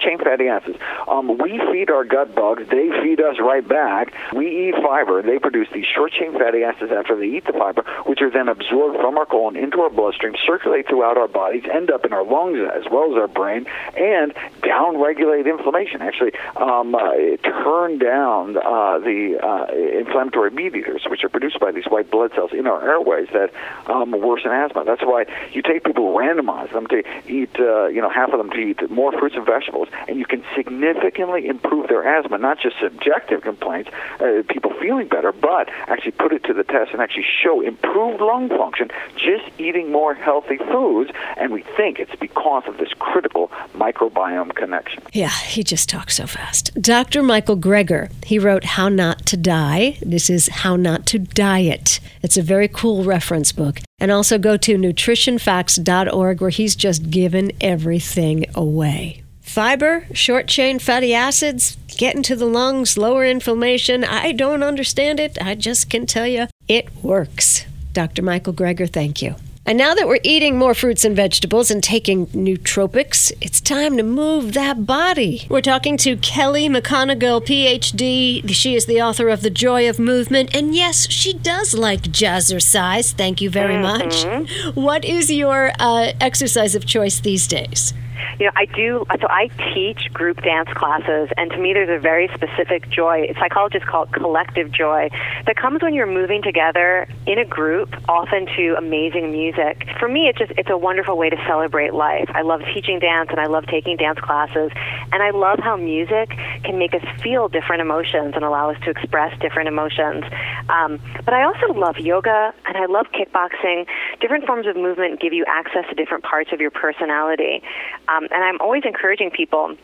Chain 0.01 0.19
fatty 0.19 0.49
acids, 0.49 0.79
um, 1.09 1.37
we 1.39 1.61
feed 1.71 1.91
our 1.91 2.05
gut 2.05 2.35
bugs, 2.35 2.63
they 2.71 2.89
feed 3.03 3.21
us 3.21 3.37
right 3.39 3.67
back. 3.67 4.15
We 4.35 4.69
eat 4.69 4.75
fiber, 4.83 5.23
they 5.23 5.39
produce 5.39 5.69
these 5.73 5.85
short 5.85 6.13
chain 6.13 6.33
fatty 6.33 6.65
acids 6.65 6.91
after 6.91 7.15
they 7.17 7.27
eat 7.27 7.45
the 7.45 7.53
fiber, 7.53 7.85
which 8.07 8.23
are 8.23 8.31
then 8.31 8.49
absorbed 8.49 8.97
from 8.99 9.19
our 9.19 9.27
colon 9.27 9.57
into 9.57 9.81
our 9.83 9.91
bloodstream, 9.91 10.35
circulate 10.47 10.89
throughout 10.89 11.19
our 11.19 11.29
bodies, 11.29 11.65
end 11.71 11.91
up 11.91 12.05
in 12.07 12.13
our 12.13 12.25
lungs 12.25 12.59
as 12.75 12.91
well 12.91 13.13
as 13.13 13.19
our 13.19 13.29
brain, 13.29 13.67
and 13.97 14.33
downregulate 14.63 15.47
inflammation. 15.47 16.01
Actually, 16.01 16.33
um, 16.57 16.95
uh, 16.95 17.13
turn 17.45 17.99
down 17.99 18.57
uh, 18.57 18.99
the 18.99 19.39
uh, 19.43 19.67
inflammatory 19.99 20.51
mediators, 20.51 21.03
which 21.09 21.25
are 21.25 21.29
produced 21.29 21.61
by 21.61 21.71
these 21.71 21.87
white 21.87 22.11
blood 22.11 22.33
cells 22.35 22.53
in 22.53 22.67
our 22.67 22.83
airways 22.89 23.29
that 23.33 23.53
um, 23.87 24.13
worsen 24.13 24.51
asthma. 24.51 24.85
That's 24.85 25.03
why 25.03 25.27
you 25.53 25.63
take 25.63 25.85
people, 25.85 26.15
randomize 26.15 26.73
them 26.73 26.87
to 26.89 27.03
eat, 27.29 27.51
uh, 27.61 27.87
you 27.89 28.01
know, 28.01 28.09
half 28.09 28.31
of 28.33 28.39
them 28.39 28.51
to 28.51 28.59
eat 28.59 28.91
more 28.91 29.13
fruits 29.13 29.37
and 29.37 29.45
vegetables, 29.45 29.89
and 30.09 30.19
you 30.19 30.27
can 30.27 30.43
significantly 30.57 31.47
improve 31.47 31.89
their 31.89 32.07
asthma. 32.07 32.39
Not 32.39 32.59
just 32.61 32.77
subjective 32.81 33.43
complaints, 33.43 33.91
uh, 34.21 34.43
people 34.49 34.73
feeling 34.81 35.09
better, 35.09 35.33
but 35.33 35.69
actually 35.89 36.13
put 36.13 36.33
it 36.33 36.45
to 36.45 36.55
the 36.55 36.65
test 36.65 36.93
and 36.93 37.01
actually 37.01 37.27
show 37.43 37.61
improved 37.61 38.21
lung 38.21 38.49
function 38.49 38.91
just 39.17 39.45
eating 39.59 39.93
more 39.93 40.15
healthy 40.15 40.57
foods. 40.57 41.11
And 41.37 41.53
we 41.53 41.63
think 41.77 41.99
it's 41.99 42.15
because 42.17 42.65
of 42.67 42.79
this 42.79 42.93
critical 42.99 43.49
microbiome 43.75 44.55
connection. 44.55 45.03
Yeah, 45.13 45.31
he 45.31 45.63
just 45.63 45.89
talks 45.89 46.17
so 46.17 46.27
fast. 46.27 46.75
Dr. 46.81 47.23
Michael 47.23 47.57
Greger, 47.57 48.11
he 48.25 48.39
wrote 48.39 48.65
How 48.65 48.89
Not 48.89 49.27
to 49.27 49.37
Die. 49.37 49.99
This 50.03 50.31
is 50.31 50.49
How 50.49 50.77
Not 50.77 51.07
to 51.07 51.19
Diet. 51.19 52.01
It's 52.23 52.37
a 52.37 52.43
very 52.43 52.69
cool 52.69 53.05
reference 53.05 53.53
book. 53.53 53.81
And 53.99 54.11
also 54.11 54.39
go 54.39 54.57
to 54.57 54.77
nutritionfacts.org 54.77 56.41
where 56.41 56.51
he's 56.51 56.75
just 56.75 57.11
given 57.11 57.53
everything 57.61 58.47
away. 58.55 59.23
Fiber, 59.51 60.07
short 60.13 60.47
chain 60.47 60.79
fatty 60.79 61.13
acids, 61.13 61.77
get 61.89 62.15
into 62.15 62.37
the 62.37 62.45
lungs, 62.45 62.97
lower 62.97 63.25
inflammation. 63.25 64.05
I 64.05 64.31
don't 64.31 64.63
understand 64.63 65.19
it. 65.19 65.37
I 65.43 65.57
just 65.57 65.91
can 65.91 66.07
tell 66.07 66.29
you 66.29 66.47
it 66.69 66.95
works. 67.03 67.67
Dr. 67.93 68.23
Michael 68.23 68.53
Greger, 68.53 68.89
thank 68.89 69.21
you. 69.21 69.35
And 69.67 69.77
now 69.77 69.93
that 69.95 70.07
we're 70.07 70.21
eating 70.23 70.57
more 70.57 70.73
fruits 70.73 71.05
and 71.05 71.17
vegetables 71.17 71.69
and 71.69 71.83
taking 71.83 72.29
nootropics, 72.29 73.33
it's 73.41 73.61
time 73.61 73.97
to 73.97 74.05
move 74.05 74.53
that 74.53 74.87
body. 74.87 75.49
We're 75.51 75.63
talking 75.63 75.97
to 75.97 76.17
Kelly 76.19 76.69
McGonigal, 76.69 77.45
PhD. 77.45 78.49
She 78.55 78.77
is 78.77 78.87
the 78.87 79.03
author 79.03 79.29
of 79.29 79.43
The 79.43 79.51
Joy 79.51 79.91
of 79.91 79.99
Movement. 79.99 80.55
And 80.55 80.77
yes, 80.77 81.11
she 81.11 81.33
does 81.33 81.75
like 81.75 82.03
jazzercise. 82.03 83.15
Thank 83.15 83.41
you 83.41 83.51
very 83.51 83.75
mm-hmm. 83.75 84.45
much. 84.45 84.77
What 84.77 85.05
is 85.05 85.29
your 85.29 85.73
uh, 85.81 86.13
exercise 86.21 86.77
of 86.77 86.87
choice 86.87 87.19
these 87.19 87.49
days? 87.49 87.93
You 88.39 88.47
know, 88.47 88.53
I 88.57 88.67
do. 88.67 89.05
So 89.21 89.27
I 89.29 89.49
teach 89.75 90.13
group 90.13 90.43
dance 90.43 90.69
classes, 90.75 91.29
and 91.37 91.51
to 91.51 91.59
me, 91.59 91.73
there's 91.73 91.91
a 91.91 92.01
very 92.01 92.29
specific 92.35 92.89
joy. 92.91 93.33
Psychologists 93.39 93.89
call 93.89 94.05
it 94.05 94.13
collective 94.13 94.71
joy 94.73 95.11
that 95.47 95.57
comes 95.57 95.83
when 95.83 95.95
you're 95.95 96.07
moving 96.07 96.43
together 96.43 97.09
in 97.27 97.39
a 97.39 97.45
group, 97.45 97.95
often 98.09 98.47
to 98.57 98.75
amazing 98.77 99.31
music. 99.31 99.87
For 99.99 100.09
me, 100.09 100.29
it's 100.29 100.39
just 100.39 100.53
it's 100.57 100.71
a 100.71 100.79
wonderful 100.79 101.17
way 101.17 101.31
to 101.31 101.37
celebrate 101.47 101.95
life. 101.95 102.31
I 102.35 102.43
love 102.43 102.63
teaching 102.75 102.99
dance, 102.99 103.29
and 103.31 103.41
I 103.41 103.47
love 103.47 103.67
taking 103.67 103.97
dance 103.97 104.19
classes, 104.21 104.71
and 105.13 105.23
I 105.23 105.31
love 105.31 105.59
how 105.59 105.77
music 105.77 106.31
can 106.65 106.79
make 106.79 106.95
us 106.95 107.05
feel 107.23 107.49
different 107.49 107.83
emotions 107.83 108.35
and 108.35 108.45
allow 108.45 108.71
us 108.71 108.81
to 108.85 108.91
express 108.91 109.39
different 109.41 109.69
emotions. 109.69 110.25
Um, 110.69 111.01
but 111.25 111.35
I 111.35 111.45
also 111.45 111.73
love 111.75 111.99
yoga, 111.99 112.53
and 112.67 112.77
I 112.77 112.87
love 112.87 113.07
kickboxing. 113.13 113.87
Different 114.21 114.47
forms 114.47 114.67
of 114.67 114.77
movement 114.77 115.21
give 115.21 115.33
you 115.33 115.45
access 115.47 115.85
to 115.89 115.95
different 115.95 116.25
parts 116.25 116.53
of 116.53 116.61
your 116.61 116.71
personality. 116.71 117.63
Um, 118.11 118.25
and 118.31 118.45
I'm 118.45 118.61
always 118.61 118.83
encouraging 118.85 119.31
people 119.31 119.77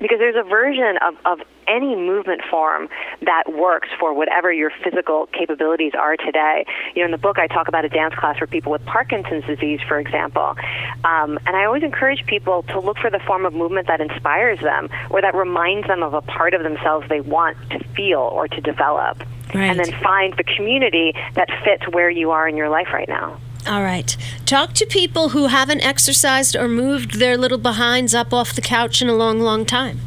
because 0.00 0.18
there's 0.18 0.36
a 0.36 0.48
version 0.48 0.98
of, 1.06 1.14
of 1.24 1.46
any 1.66 1.94
movement 1.94 2.42
form 2.50 2.88
that 3.22 3.44
works 3.52 3.88
for 3.98 4.12
whatever 4.12 4.52
your 4.52 4.70
physical 4.82 5.26
capabilities 5.26 5.92
are 5.98 6.16
today. 6.16 6.66
You 6.94 7.02
know, 7.02 7.06
in 7.06 7.10
the 7.10 7.18
book, 7.18 7.38
I 7.38 7.46
talk 7.46 7.68
about 7.68 7.84
a 7.84 7.88
dance 7.88 8.14
class 8.14 8.38
for 8.38 8.46
people 8.46 8.72
with 8.72 8.84
Parkinson's 8.84 9.44
disease, 9.46 9.80
for 9.86 9.98
example. 9.98 10.56
Um, 11.04 11.38
and 11.46 11.56
I 11.56 11.64
always 11.64 11.82
encourage 11.82 12.26
people 12.26 12.64
to 12.64 12.80
look 12.80 12.98
for 12.98 13.10
the 13.10 13.20
form 13.20 13.46
of 13.46 13.54
movement 13.54 13.86
that 13.86 14.00
inspires 14.00 14.60
them 14.60 14.88
or 15.10 15.20
that 15.22 15.34
reminds 15.34 15.86
them 15.86 16.02
of 16.02 16.12
a 16.12 16.22
part 16.22 16.54
of 16.54 16.62
themselves 16.62 17.08
they 17.08 17.20
want 17.20 17.56
to 17.70 17.78
feel 17.94 18.20
or 18.20 18.48
to 18.48 18.60
develop. 18.60 19.22
Right. 19.54 19.70
And 19.70 19.78
then 19.78 19.92
find 20.02 20.34
the 20.36 20.44
community 20.44 21.14
that 21.34 21.48
fits 21.64 21.88
where 21.92 22.10
you 22.10 22.32
are 22.32 22.48
in 22.48 22.56
your 22.56 22.68
life 22.68 22.88
right 22.92 23.08
now. 23.08 23.38
All 23.66 23.82
right. 23.82 24.16
Talk 24.44 24.74
to 24.74 24.86
people 24.86 25.30
who 25.30 25.46
haven't 25.46 25.84
exercised 25.84 26.54
or 26.54 26.68
moved 26.68 27.18
their 27.18 27.38
little 27.38 27.58
behinds 27.58 28.14
up 28.14 28.32
off 28.32 28.54
the 28.54 28.60
couch 28.60 29.00
in 29.00 29.08
a 29.08 29.14
long, 29.14 29.40
long 29.40 29.64
time. 29.64 30.00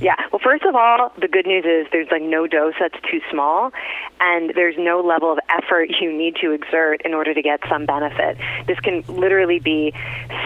Yeah. 0.00 0.16
Well, 0.32 0.40
first 0.42 0.64
of 0.64 0.74
all, 0.74 1.12
the 1.20 1.28
good 1.28 1.46
news 1.46 1.64
is 1.64 1.86
there's 1.92 2.08
like 2.10 2.22
no 2.22 2.46
dose 2.46 2.74
that's 2.80 2.98
too 3.10 3.20
small, 3.30 3.70
and 4.18 4.52
there's 4.54 4.76
no 4.78 5.00
level 5.00 5.30
of 5.30 5.38
effort 5.50 5.90
you 6.00 6.12
need 6.12 6.36
to 6.36 6.52
exert 6.52 7.02
in 7.04 7.12
order 7.14 7.34
to 7.34 7.42
get 7.42 7.60
some 7.68 7.86
benefit. 7.86 8.38
This 8.66 8.80
can 8.80 9.02
literally 9.08 9.58
be 9.58 9.92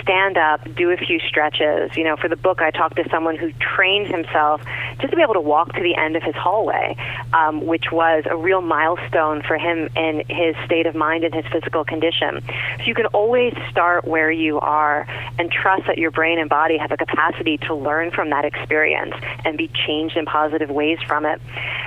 stand 0.03 0.37
up, 0.37 0.63
do 0.75 0.91
a 0.91 0.97
few 0.97 1.21
stretches. 1.21 1.97
You 1.97 2.05
know, 2.05 2.17
for 2.17 2.29
the 2.29 2.37
book, 2.37 2.61
I 2.61 2.71
talked 2.71 2.97
to 2.97 3.09
someone 3.11 3.37
who 3.37 3.53
trained 3.61 4.09
himself 4.09 4.61
just 5.01 5.11
to 5.11 5.17
be 5.17 5.23
able 5.23 5.35
to 5.35 5.41
walk 5.41 5.73
to 5.75 5.83
the 5.83 5.95
end 5.97 6.17
of 6.17 6.23
his 6.23 6.35
hallway, 6.35 6.97
um, 7.33 7.67
which 7.67 7.91
was 7.93 8.25
a 8.31 8.37
real 8.37 8.61
milestone 8.61 9.43
for 9.43 9.57
him 9.57 9.89
in 9.97 10.25
his 10.29 10.55
state 10.65 10.87
of 10.87 10.95
mind 10.95 11.25
and 11.25 11.35
his 11.35 11.45
physical 11.53 11.85
condition. 11.85 12.43
So 12.79 12.85
you 12.85 12.95
can 12.95 13.07
always 13.07 13.55
start 13.71 14.07
where 14.07 14.31
you 14.31 14.61
are 14.61 15.07
and 15.39 15.51
trust 15.51 15.87
that 15.87 15.99
your 15.99 16.11
brain 16.11 16.39
and 16.39 16.49
body 16.49 16.79
have 16.79 16.93
a 16.93 16.97
capacity 16.97 17.59
to 17.59 17.75
learn 17.75 18.11
from 18.11 18.31
that 18.31 18.45
experience 18.45 19.15
and 19.45 19.57
be 19.59 19.69
changed 19.87 20.17
in 20.17 20.27
positive 20.27 20.71
ways 20.71 20.99
from 21.07 21.25
it. 21.25 21.41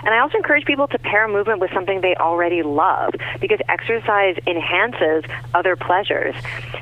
And 0.03 0.13
I 0.13 0.19
also 0.19 0.37
encourage 0.37 0.65
people 0.65 0.87
to 0.87 0.99
pair 0.99 1.27
movement 1.27 1.59
with 1.59 1.71
something 1.73 2.01
they 2.01 2.15
already 2.15 2.63
love 2.63 3.13
because 3.39 3.59
exercise 3.67 4.37
enhances 4.45 5.23
other 5.53 5.75
pleasures. 5.75 6.35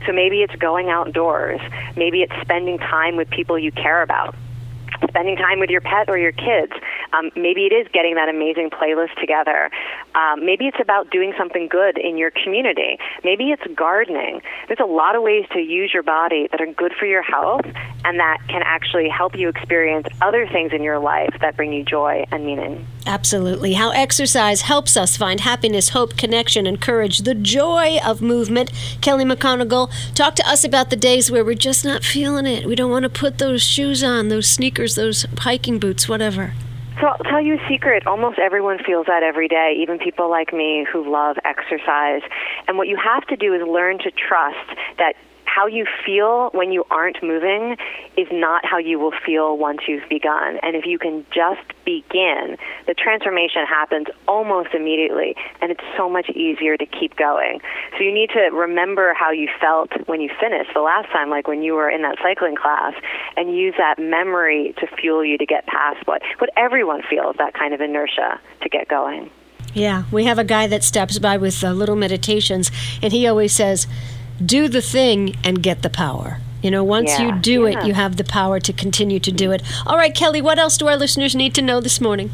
So 0.05 0.11
maybe 0.11 0.41
it's 0.41 0.55
going 0.55 0.89
outdoors, 0.89 1.59
maybe 1.95 2.21
it's 2.21 2.33
spending 2.41 2.77
time 2.77 3.15
with 3.15 3.29
people 3.29 3.57
you 3.57 3.71
care 3.71 4.01
about 4.01 4.35
spending 5.07 5.35
time 5.35 5.59
with 5.59 5.69
your 5.69 5.81
pet 5.81 6.09
or 6.09 6.17
your 6.17 6.31
kids. 6.31 6.73
Um, 7.15 7.31
maybe 7.35 7.65
it 7.65 7.73
is 7.73 7.87
getting 7.93 8.15
that 8.15 8.29
amazing 8.29 8.69
playlist 8.69 9.19
together. 9.19 9.69
Um, 10.15 10.45
maybe 10.45 10.67
it's 10.67 10.79
about 10.81 11.09
doing 11.11 11.33
something 11.37 11.67
good 11.67 11.97
in 11.97 12.17
your 12.17 12.31
community. 12.31 12.97
Maybe 13.23 13.51
it's 13.51 13.63
gardening. 13.75 14.41
There's 14.67 14.79
a 14.79 14.85
lot 14.85 15.15
of 15.15 15.23
ways 15.23 15.45
to 15.53 15.59
use 15.59 15.93
your 15.93 16.03
body 16.03 16.47
that 16.51 16.61
are 16.61 16.71
good 16.71 16.93
for 16.97 17.05
your 17.05 17.21
health 17.23 17.65
and 18.05 18.19
that 18.19 18.39
can 18.47 18.61
actually 18.63 19.09
help 19.09 19.35
you 19.37 19.49
experience 19.49 20.07
other 20.21 20.47
things 20.47 20.73
in 20.73 20.83
your 20.83 20.99
life 20.99 21.33
that 21.41 21.55
bring 21.55 21.73
you 21.73 21.83
joy 21.83 22.25
and 22.31 22.45
meaning. 22.45 22.85
Absolutely. 23.05 23.73
How 23.73 23.91
exercise 23.91 24.61
helps 24.61 24.97
us 24.97 25.15
find 25.17 25.39
happiness, 25.39 25.89
hope, 25.89 26.17
connection, 26.17 26.65
and 26.65 26.81
courage. 26.81 27.19
The 27.19 27.35
joy 27.35 27.99
of 28.05 28.21
movement. 28.21 28.71
Kelly 29.01 29.25
McGonigal, 29.25 29.91
talk 30.15 30.35
to 30.35 30.47
us 30.47 30.63
about 30.63 30.89
the 30.89 30.95
days 30.95 31.29
where 31.29 31.45
we're 31.45 31.55
just 31.55 31.85
not 31.85 32.03
feeling 32.03 32.45
it. 32.45 32.65
We 32.65 32.75
don't 32.75 32.91
want 32.91 33.03
to 33.03 33.09
put 33.09 33.37
those 33.37 33.63
shoes 33.63 34.03
on, 34.03 34.29
those 34.29 34.47
sneakers, 34.47 34.95
those 34.95 35.25
hiking 35.39 35.79
boots, 35.79 36.09
whatever. 36.09 36.53
So 36.99 37.07
I'll 37.07 37.17
tell 37.29 37.41
you 37.41 37.55
a 37.55 37.67
secret. 37.69 38.07
Almost 38.07 38.39
everyone 38.39 38.79
feels 38.85 39.07
that 39.07 39.21
every 39.21 39.47
day, 39.47 39.75
even 39.81 39.99
people 39.99 40.29
like 40.29 40.53
me 40.53 40.85
who 40.91 41.09
love 41.11 41.35
exercise. 41.43 42.21
And 42.67 42.77
what 42.77 42.87
you 42.87 42.97
have 42.97 43.25
to 43.27 43.35
do 43.35 43.53
is 43.53 43.61
learn 43.67 43.97
to 43.99 44.11
trust 44.11 44.69
that 44.97 45.15
how 45.55 45.67
you 45.67 45.85
feel 46.05 46.49
when 46.51 46.73
you 46.73 46.83
aren't 46.91 47.23
moving 47.23 47.77
is 48.17 48.27
not 48.29 48.65
how 48.65 48.77
you 48.77 48.99
will 48.99 49.13
feel 49.25 49.57
once 49.57 49.79
you've 49.87 50.07
begun. 50.09 50.59
And 50.61 50.75
if 50.75 50.85
you 50.85 50.99
can 50.99 51.25
just 51.31 51.65
begin, 51.85 52.57
the 52.87 52.93
transformation 52.93 53.65
happens 53.65 54.07
almost 54.27 54.73
immediately, 54.73 55.33
and 55.61 55.71
it's 55.71 55.83
so 55.95 56.09
much 56.09 56.29
easier 56.31 56.75
to 56.75 56.85
keep 56.85 57.15
going. 57.15 57.61
So 57.97 58.03
you 58.03 58.13
need 58.13 58.31
to 58.31 58.49
remember 58.51 59.13
how 59.13 59.31
you 59.31 59.47
felt 59.61 59.91
when 60.07 60.19
you 60.19 60.29
finished 60.37 60.71
the 60.73 60.81
last 60.81 61.09
time, 61.13 61.29
like 61.29 61.47
when 61.47 61.63
you 61.63 61.73
were 61.73 61.89
in 61.89 62.01
that 62.01 62.17
cycling 62.21 62.57
class, 62.57 62.93
and 63.37 63.55
use 63.55 63.75
that 63.77 63.97
memory 63.97 64.73
to 64.79 64.87
fuel 64.87 65.23
you 65.23 65.37
to 65.37 65.45
get 65.45 65.65
past 65.67 66.05
what, 66.05 66.21
what 66.39 66.49
everyone 66.57 67.01
feels 67.09 67.37
that 67.37 67.53
kind 67.53 67.73
of 67.73 67.79
inertia 67.79 68.41
to 68.61 68.67
get 68.67 68.89
going. 68.89 69.31
Yeah, 69.73 70.03
we 70.09 70.23
have 70.23 70.39
a 70.39 70.45
guy 70.45 70.67
that 70.67 70.85
steps 70.85 71.19
by 71.19 71.35
with 71.35 71.61
uh, 71.61 71.71
little 71.71 71.97
meditations, 71.97 72.71
and 73.01 73.11
he 73.11 73.27
always 73.27 73.53
says, 73.53 73.87
Do 74.43 74.67
the 74.67 74.81
thing 74.81 75.35
and 75.43 75.61
get 75.61 75.81
the 75.81 75.89
power. 75.89 76.39
You 76.61 76.71
know, 76.71 76.83
once 76.83 77.11
Yeah, 77.11 77.25
you 77.25 77.41
do 77.41 77.67
yeah. 77.67 77.79
it, 77.81 77.85
you 77.85 77.93
have 77.93 78.17
the 78.17 78.23
power 78.23 78.59
to 78.59 78.73
continue 78.73 79.19
to 79.19 79.31
do 79.31 79.51
it. 79.51 79.61
All 79.85 79.97
right, 79.97 80.13
Kelly, 80.13 80.41
what 80.41 80.57
else 80.57 80.77
do 80.77 80.87
our 80.87 80.97
listeners 80.97 81.35
need 81.35 81.53
to 81.55 81.61
know 81.61 81.79
this 81.79 82.01
morning? 82.01 82.31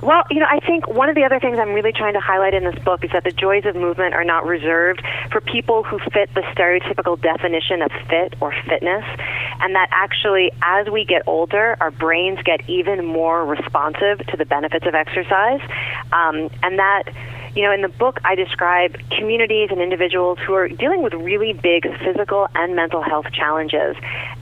Well, 0.00 0.22
you 0.30 0.38
know, 0.38 0.46
I 0.48 0.60
think 0.60 0.86
one 0.86 1.08
of 1.08 1.16
the 1.16 1.24
other 1.24 1.40
things 1.40 1.58
I'm 1.58 1.72
really 1.72 1.92
trying 1.92 2.14
to 2.14 2.20
highlight 2.20 2.54
in 2.54 2.62
this 2.62 2.78
book 2.84 3.04
is 3.04 3.10
that 3.10 3.24
the 3.24 3.32
joys 3.32 3.64
of 3.64 3.74
movement 3.74 4.14
are 4.14 4.22
not 4.22 4.46
reserved 4.46 5.02
for 5.32 5.40
people 5.40 5.82
who 5.82 5.98
fit 6.12 6.32
the 6.34 6.42
stereotypical 6.54 7.20
definition 7.20 7.82
of 7.82 7.90
fit 8.08 8.34
or 8.40 8.54
fitness, 8.68 9.04
and 9.60 9.74
that 9.74 9.88
actually, 9.90 10.52
as 10.62 10.88
we 10.88 11.04
get 11.04 11.22
older, 11.26 11.76
our 11.80 11.90
brains 11.90 12.38
get 12.44 12.60
even 12.68 13.04
more 13.04 13.44
responsive 13.44 14.24
to 14.28 14.36
the 14.36 14.46
benefits 14.46 14.86
of 14.86 14.94
exercise, 14.94 15.60
um, 16.12 16.48
and 16.62 16.78
that 16.78 17.02
you 17.58 17.64
know, 17.64 17.72
in 17.72 17.82
the 17.82 17.88
book, 17.88 18.20
I 18.24 18.36
describe 18.36 18.96
communities 19.10 19.70
and 19.72 19.80
individuals 19.80 20.38
who 20.46 20.54
are 20.54 20.68
dealing 20.68 21.02
with 21.02 21.12
really 21.12 21.52
big 21.52 21.88
physical 22.04 22.46
and 22.54 22.76
mental 22.76 23.02
health 23.02 23.26
challenges. 23.32 23.96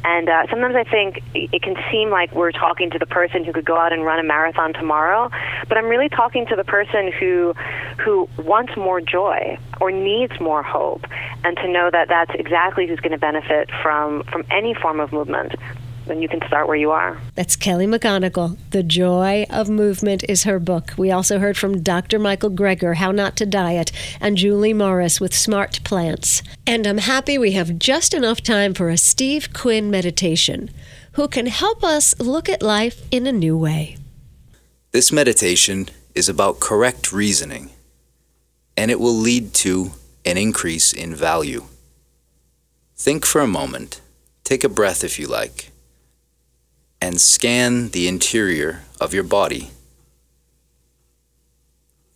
And 0.05 0.29
uh, 0.29 0.46
sometimes 0.50 0.76
I 0.76 0.85
think 0.85 1.22
it 1.33 1.62
can 1.62 1.76
seem 1.90 2.11
like 2.11 2.31
we're 2.35 2.52
talking 2.52 2.90
to 2.90 2.98
the 2.98 3.07
person 3.07 3.42
who 3.42 3.55
could 3.55 3.64
go 3.64 3.79
out 3.79 3.94
and 3.94 4.05
run 4.05 4.18
a 4.18 4.22
marathon 4.22 4.74
tomorrow, 4.74 5.31
but 5.66 5.79
I'm 5.79 5.87
really 5.87 6.11
talking 6.11 6.44
to 6.48 6.57
the 6.57 6.64
person 6.64 7.11
who 7.11 7.55
who 8.05 8.29
wants 8.37 8.76
more 8.76 9.00
joy 9.00 9.59
or 9.81 9.90
needs 9.90 10.38
more 10.38 10.62
hope, 10.62 11.07
and 11.42 11.57
to 11.57 11.68
know 11.68 11.88
that 11.90 12.09
that's 12.09 12.33
exactly 12.35 12.87
who's 12.87 13.00
going 13.00 13.12
to 13.12 13.18
benefit 13.18 13.70
from 13.83 14.24
from 14.24 14.44
any 14.50 14.74
form 14.74 15.00
of 15.00 15.11
movement. 15.11 15.55
Then 16.07 16.23
you 16.23 16.29
can 16.29 16.40
start 16.47 16.69
where 16.69 16.77
you 16.77 16.92
are. 16.92 17.21
That's 17.35 17.57
Kelly 17.57 17.87
McGonigal. 17.87 18.57
The 18.71 18.83
Joy 18.85 19.45
of 19.51 19.69
Movement 19.69 20.25
is 20.29 20.45
her 20.45 20.61
book. 20.61 20.92
We 20.97 21.11
also 21.11 21.38
heard 21.40 21.57
from 21.57 21.83
Dr. 21.83 22.19
Michael 22.19 22.51
Greger, 22.51 22.97
How 22.97 23.11
Not 23.11 23.37
to 23.37 23.47
Diet, 23.47 23.90
and 24.21 24.37
Julie 24.37 24.73
Morris 24.73 25.21
with 25.21 25.35
Smart 25.35 25.81
Plants. 25.83 26.42
And 26.66 26.87
I'm 26.87 26.99
happy 26.99 27.38
we 27.38 27.53
have 27.53 27.79
just 27.79 28.14
enough 28.14 28.40
time 28.40 28.73
for 28.73 28.88
a 28.88 28.97
Steve 28.97 29.53
Quinn 29.53 29.90
meditation 29.90 30.71
who 31.12 31.27
can 31.27 31.47
help 31.47 31.83
us 31.83 32.19
look 32.21 32.49
at 32.49 32.62
life 32.62 33.03
in 33.11 33.27
a 33.27 33.33
new 33.33 33.57
way. 33.57 33.97
This 34.92 35.11
meditation 35.11 35.88
is 36.14 36.29
about 36.29 36.61
correct 36.61 37.12
reasoning, 37.12 37.71
and 38.77 38.90
it 38.90 39.01
will 39.01 39.14
lead 39.14 39.55
to 39.55 39.90
an 40.25 40.37
increase 40.38 40.92
in 40.92 41.14
value. 41.14 41.64
Think 42.97 43.27
for 43.27 43.40
a 43.40 43.47
moment, 43.47 44.01
take 44.45 44.64
a 44.64 44.69
breath 44.69 45.05
if 45.05 45.19
you 45.19 45.27
like, 45.27 45.71
and 47.07 47.21
scan 47.21 47.90
the 47.90 48.09
interior 48.09 48.83
of 49.01 49.14
your 49.14 49.23
body. 49.23 49.71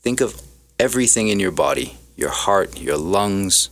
Think 0.01 0.21
of 0.21 0.43
everything 0.81 1.29
in 1.29 1.39
your 1.39 1.53
body 1.53 1.97
your 2.17 2.31
heart, 2.31 2.79
your 2.79 2.99
lungs, 2.99 3.71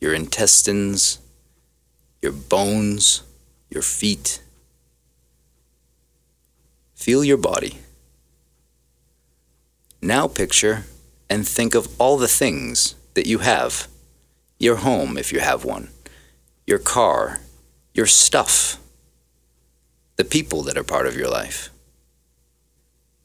your 0.00 0.12
intestines, 0.12 1.20
your 2.20 2.32
bones, 2.32 3.22
your 3.70 3.80
feet. 3.80 4.42
Feel 6.94 7.24
your 7.24 7.38
body. 7.38 7.78
Now 10.02 10.26
picture 10.26 10.84
and 11.30 11.46
think 11.46 11.76
of 11.76 11.88
all 11.98 12.18
the 12.18 12.28
things 12.42 12.96
that 13.14 13.26
you 13.26 13.38
have 13.38 13.86
your 14.58 14.76
home, 14.76 15.16
if 15.16 15.32
you 15.32 15.38
have 15.38 15.64
one, 15.64 15.90
your 16.66 16.80
car, 16.80 17.38
your 17.94 18.06
stuff, 18.06 18.78
the 20.16 20.24
people 20.24 20.62
that 20.62 20.76
are 20.76 20.84
part 20.84 21.06
of 21.06 21.16
your 21.16 21.28
life. 21.28 21.70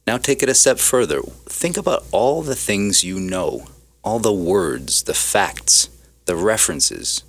Now 0.06 0.18
take 0.18 0.44
it 0.44 0.50
a 0.50 0.54
step 0.54 0.80
further. 0.80 1.22
Think 1.48 1.78
about 1.78 2.06
all 2.12 2.42
the 2.42 2.56
things 2.56 3.04
you 3.04 3.20
know, 3.20 3.68
all 4.04 4.20
the 4.20 4.34
words, 4.34 5.04
the 5.04 5.14
facts, 5.14 5.90
the 6.26 6.36
references. 6.36 7.24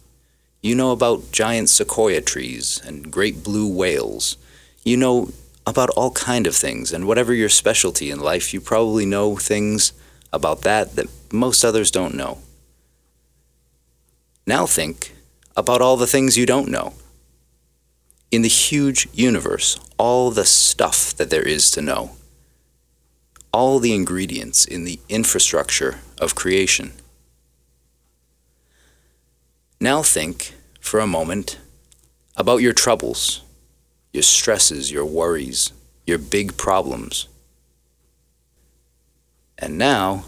You 0.63 0.75
know 0.75 0.93
about 0.93 1.33
giant 1.33 1.69
sequoia 1.69 2.21
trees 2.21 2.81
and 2.85 3.11
great 3.11 3.43
blue 3.43 3.69
whales. 3.73 4.37
You 4.85 4.97
know 4.97 5.33
about 5.67 5.91
all 5.91 6.11
kind 6.13 6.47
of 6.47 6.57
things 6.57 6.93
and 6.93 7.07
whatever 7.07 7.33
your 7.33 7.49
specialty 7.49 8.11
in 8.11 8.19
life 8.19 8.53
you 8.53 8.61
probably 8.61 9.07
know 9.07 9.37
things 9.37 9.93
about 10.33 10.63
that 10.63 10.97
that 10.97 11.07
most 11.33 11.65
others 11.65 11.91
don't 11.91 12.15
know 12.15 12.39
now 14.47 14.67
think 14.67 15.13
about 15.57 15.81
all 15.81 15.97
the 15.97 16.07
things 16.07 16.37
you 16.37 16.47
don't 16.47 16.69
know 16.69 16.93
in 18.33 18.43
the 18.43 18.49
huge 18.49 19.07
universe 19.13 19.79
all 19.99 20.33
the 20.33 20.45
stuff 20.45 21.15
that 21.15 21.31
there 21.31 21.47
is 21.47 21.71
to 21.71 21.81
know 21.81 22.11
all 23.53 23.79
the 23.79 23.95
ingredients 23.95 24.65
in 24.65 24.83
the 24.83 24.99
infrastructure 25.09 26.01
of 26.21 26.35
creation 26.35 26.93
now 29.81 30.03
think 30.03 30.55
for 30.81 30.99
a 30.99 31.07
moment 31.07 31.59
about 32.37 32.63
your 32.63 32.73
troubles 32.73 33.43
your 34.13 34.23
stresses, 34.23 34.91
your 34.91 35.07
worries, 35.07 35.73
your 36.07 36.19
big 36.19 36.57
problems. 36.57 37.29
And 39.59 39.79
now, 39.79 40.25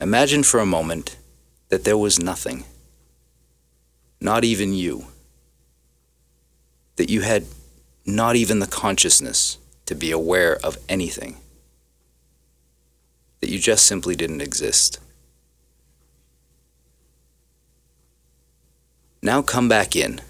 imagine 0.00 0.42
for 0.42 0.60
a 0.60 0.66
moment 0.66 1.16
that 1.70 1.84
there 1.84 1.98
was 1.98 2.20
nothing, 2.20 2.64
not 4.20 4.44
even 4.44 4.72
you, 4.72 5.06
that 6.98 7.08
you 7.08 7.22
had 7.22 7.46
not 8.04 8.36
even 8.36 8.58
the 8.58 8.66
consciousness 8.66 9.56
to 9.86 9.94
be 9.94 10.10
aware 10.10 10.58
of 10.62 10.76
anything, 10.88 11.38
that 13.40 13.48
you 13.48 13.58
just 13.58 13.86
simply 13.86 14.14
didn't 14.14 14.42
exist. 14.42 14.98
Now 19.22 19.42
come 19.42 19.68
back 19.68 19.96
in 19.96 20.20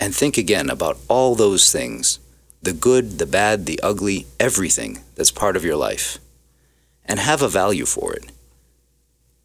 and 0.00 0.14
think 0.14 0.36
again 0.36 0.68
about 0.70 0.98
all 1.08 1.34
those 1.34 1.70
things 1.70 2.18
the 2.62 2.72
good, 2.72 3.18
the 3.18 3.26
bad, 3.26 3.66
the 3.66 3.78
ugly, 3.82 4.26
everything 4.40 5.00
that's 5.16 5.30
part 5.30 5.54
of 5.54 5.66
your 5.66 5.76
life, 5.76 6.16
and 7.04 7.20
have 7.20 7.42
a 7.42 7.48
value 7.48 7.84
for 7.84 8.14
it. 8.14 8.32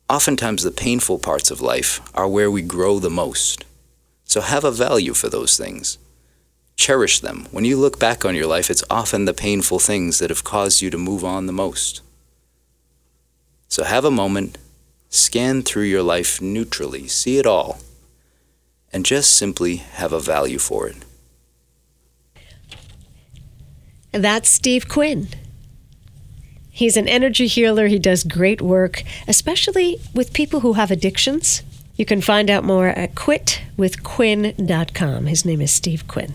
Oftentimes, 0.10 0.64
the 0.64 0.72
painful 0.72 1.20
parts 1.20 1.52
of 1.52 1.60
life 1.60 2.00
are 2.16 2.30
where 2.30 2.50
we 2.50 2.62
grow 2.62 2.98
the 2.98 3.10
most. 3.10 3.66
So 4.30 4.40
have 4.40 4.64
a 4.64 4.72
value 4.72 5.14
for 5.14 5.28
those 5.28 5.58
things. 5.58 5.98
Cherish 6.78 7.20
them. 7.20 7.48
When 7.52 7.66
you 7.66 7.76
look 7.76 8.00
back 8.00 8.24
on 8.24 8.36
your 8.36 8.48
life, 8.48 8.70
it's 8.70 8.86
often 8.90 9.26
the 9.26 9.34
painful 9.34 9.80
things 9.80 10.20
that 10.20 10.30
have 10.30 10.46
caused 10.46 10.82
you 10.82 10.90
to 10.92 10.98
move 10.98 11.26
on 11.26 11.46
the 11.46 11.52
most. 11.52 12.02
So 13.68 13.84
have 13.84 14.06
a 14.06 14.12
moment, 14.12 14.58
scan 15.10 15.64
through 15.64 15.84
your 15.84 16.04
life 16.04 16.40
neutrally, 16.40 17.10
see 17.10 17.38
it 17.38 17.46
all 17.46 17.80
and 18.92 19.06
just 19.06 19.36
simply 19.36 19.78
have 19.78 20.14
a 20.14 20.20
value 20.20 20.58
for 20.58 20.88
it. 20.88 20.98
That's 24.12 24.50
Steve 24.50 24.88
Quinn. 24.88 25.28
He's 26.72 26.98
an 26.98 27.08
energy 27.08 27.48
healer. 27.48 27.88
He 27.88 28.00
does 28.00 28.24
great 28.24 28.62
work, 28.62 29.04
especially 29.28 30.00
with 30.14 30.34
people 30.34 30.62
who 30.62 30.74
have 30.74 30.92
addictions. 30.92 31.62
You 32.00 32.06
can 32.06 32.22
find 32.22 32.50
out 32.50 32.64
more 32.64 32.88
at 32.88 33.14
quitwithquinn.com. 33.14 35.26
His 35.26 35.44
name 35.44 35.60
is 35.60 35.70
Steve 35.70 36.08
Quinn. 36.08 36.34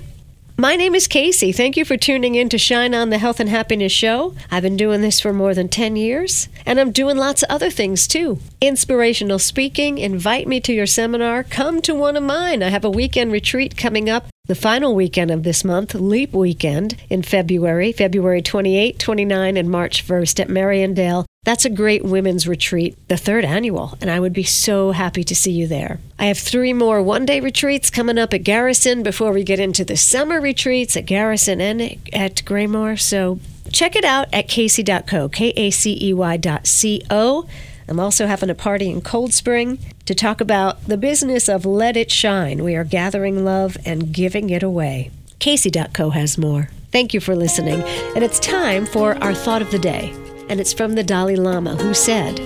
My 0.59 0.77
name 0.77 0.95
is 0.95 1.09
Casey. 1.09 1.53
Thank 1.53 1.79
you 1.79 1.87
for 1.87 1.97
tuning 1.97 2.35
in 2.35 2.51
to 2.51 2.59
Shine 2.59 2.95
On 2.95 3.09
the 3.09 3.17
Health 3.17 3.41
and 3.41 3.49
Happiness 3.49 3.91
Show. 3.91 4.35
I've 4.51 4.63
been 4.63 4.77
doing 4.77 5.01
this 5.01 5.21
for 5.21 5.33
more 5.33 5.55
than 5.55 5.71
10 5.71 5.97
years, 5.97 6.51
and 6.67 6.79
I'm 6.79 6.93
doing 6.93 7.17
lots 7.17 7.43
of 7.43 7.49
other 7.49 7.71
things 7.71 8.07
too. 8.07 8.41
Inspirational 8.61 9.39
speaking, 9.39 9.97
invite 9.97 10.47
me 10.47 10.61
to 10.61 10.75
your 10.75 10.85
seminar, 10.85 11.43
come 11.43 11.81
to 11.81 11.95
one 11.95 12.19
of 12.19 12.25
mine. 12.25 12.63
I 12.63 12.69
have 12.69 12.85
a 12.85 12.91
weekend 12.91 13.33
retreat 13.33 13.75
coming 13.75 14.11
up 14.11 14.27
the 14.45 14.55
final 14.55 14.95
weekend 14.95 15.31
of 15.31 15.45
this 15.45 15.65
month, 15.65 15.95
Leap 15.95 16.35
Weekend, 16.35 17.01
in 17.09 17.23
February, 17.23 17.91
February 17.91 18.43
28, 18.43 18.99
29, 18.99 19.57
and 19.57 19.71
March 19.71 20.07
1st 20.07 20.41
at 20.41 20.49
Mariandale. 20.49 21.25
That's 21.45 21.67
a 21.67 21.71
great 21.71 22.03
women's 22.03 22.49
retreat, 22.49 22.97
the 23.09 23.19
third 23.19 23.45
annual, 23.45 23.99
and 24.01 24.11
I 24.11 24.19
would 24.19 24.33
be 24.33 24.45
so 24.45 24.93
happy 24.93 25.23
to 25.25 25.35
see 25.35 25.53
you 25.53 25.67
there. 25.67 26.01
I 26.19 26.25
have 26.25 26.39
three 26.39 26.73
more 26.73 27.03
one 27.03 27.27
day 27.27 27.41
retreats 27.41 27.91
coming 27.91 28.19
up 28.19 28.33
at 28.33 28.45
Garrison 28.45 29.03
before 29.03 29.31
we 29.31 29.45
get 29.45 29.61
into 29.61 29.85
the 29.85 29.97
summer 29.97 30.41
retreats 30.41 30.97
at 30.97 31.05
Garrison 31.05 31.61
and 31.61 31.83
at 32.15 32.37
Graymoor. 32.47 32.99
So 32.99 33.41
check 33.71 33.95
it 33.95 34.05
out 34.05 34.29
at 34.33 34.49
casey.co, 34.49 35.29
K 35.29 35.51
A 35.51 35.71
C 35.71 35.99
E 36.01 36.15
Y 36.15 36.37
dot 36.39 36.67
C 36.67 37.03
O. 37.11 37.47
I'm 37.87 38.01
also 38.01 38.27
having 38.27 38.49
a 38.49 38.55
party 38.55 38.89
in 38.89 39.03
Cold 39.03 39.35
Spring 39.35 39.79
to 40.07 40.15
talk 40.15 40.41
about 40.41 40.87
the 40.87 40.97
business 40.97 41.51
of 41.51 41.67
Let 41.67 41.97
It 41.97 42.11
Shine. 42.11 42.65
We 42.65 42.75
are 42.75 42.85
gathering 42.85 43.45
love 43.45 43.77
and 43.85 44.13
giving 44.15 44.49
it 44.49 44.63
away. 44.63 45.11
Casey.co 45.39 46.09
has 46.11 46.39
more. 46.39 46.71
Thank 46.91 47.13
you 47.13 47.21
for 47.21 47.37
listening. 47.37 47.83
And 48.15 48.25
it's 48.25 48.39
time 48.39 48.87
for 48.87 49.23
our 49.23 49.35
thought 49.35 49.61
of 49.61 49.71
the 49.71 49.79
day. 49.79 50.15
And 50.49 50.61
it's 50.61 50.73
from 50.73 50.95
the 50.95 51.03
Dalai 51.03 51.37
Lama, 51.37 51.77
who 51.77 51.95
said, 51.95 52.39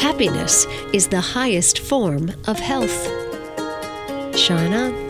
Happiness 0.00 0.66
is 0.92 1.08
the 1.08 1.20
highest 1.20 1.78
form 1.78 2.32
of 2.46 2.58
health. 2.58 3.06
Shine 4.36 5.09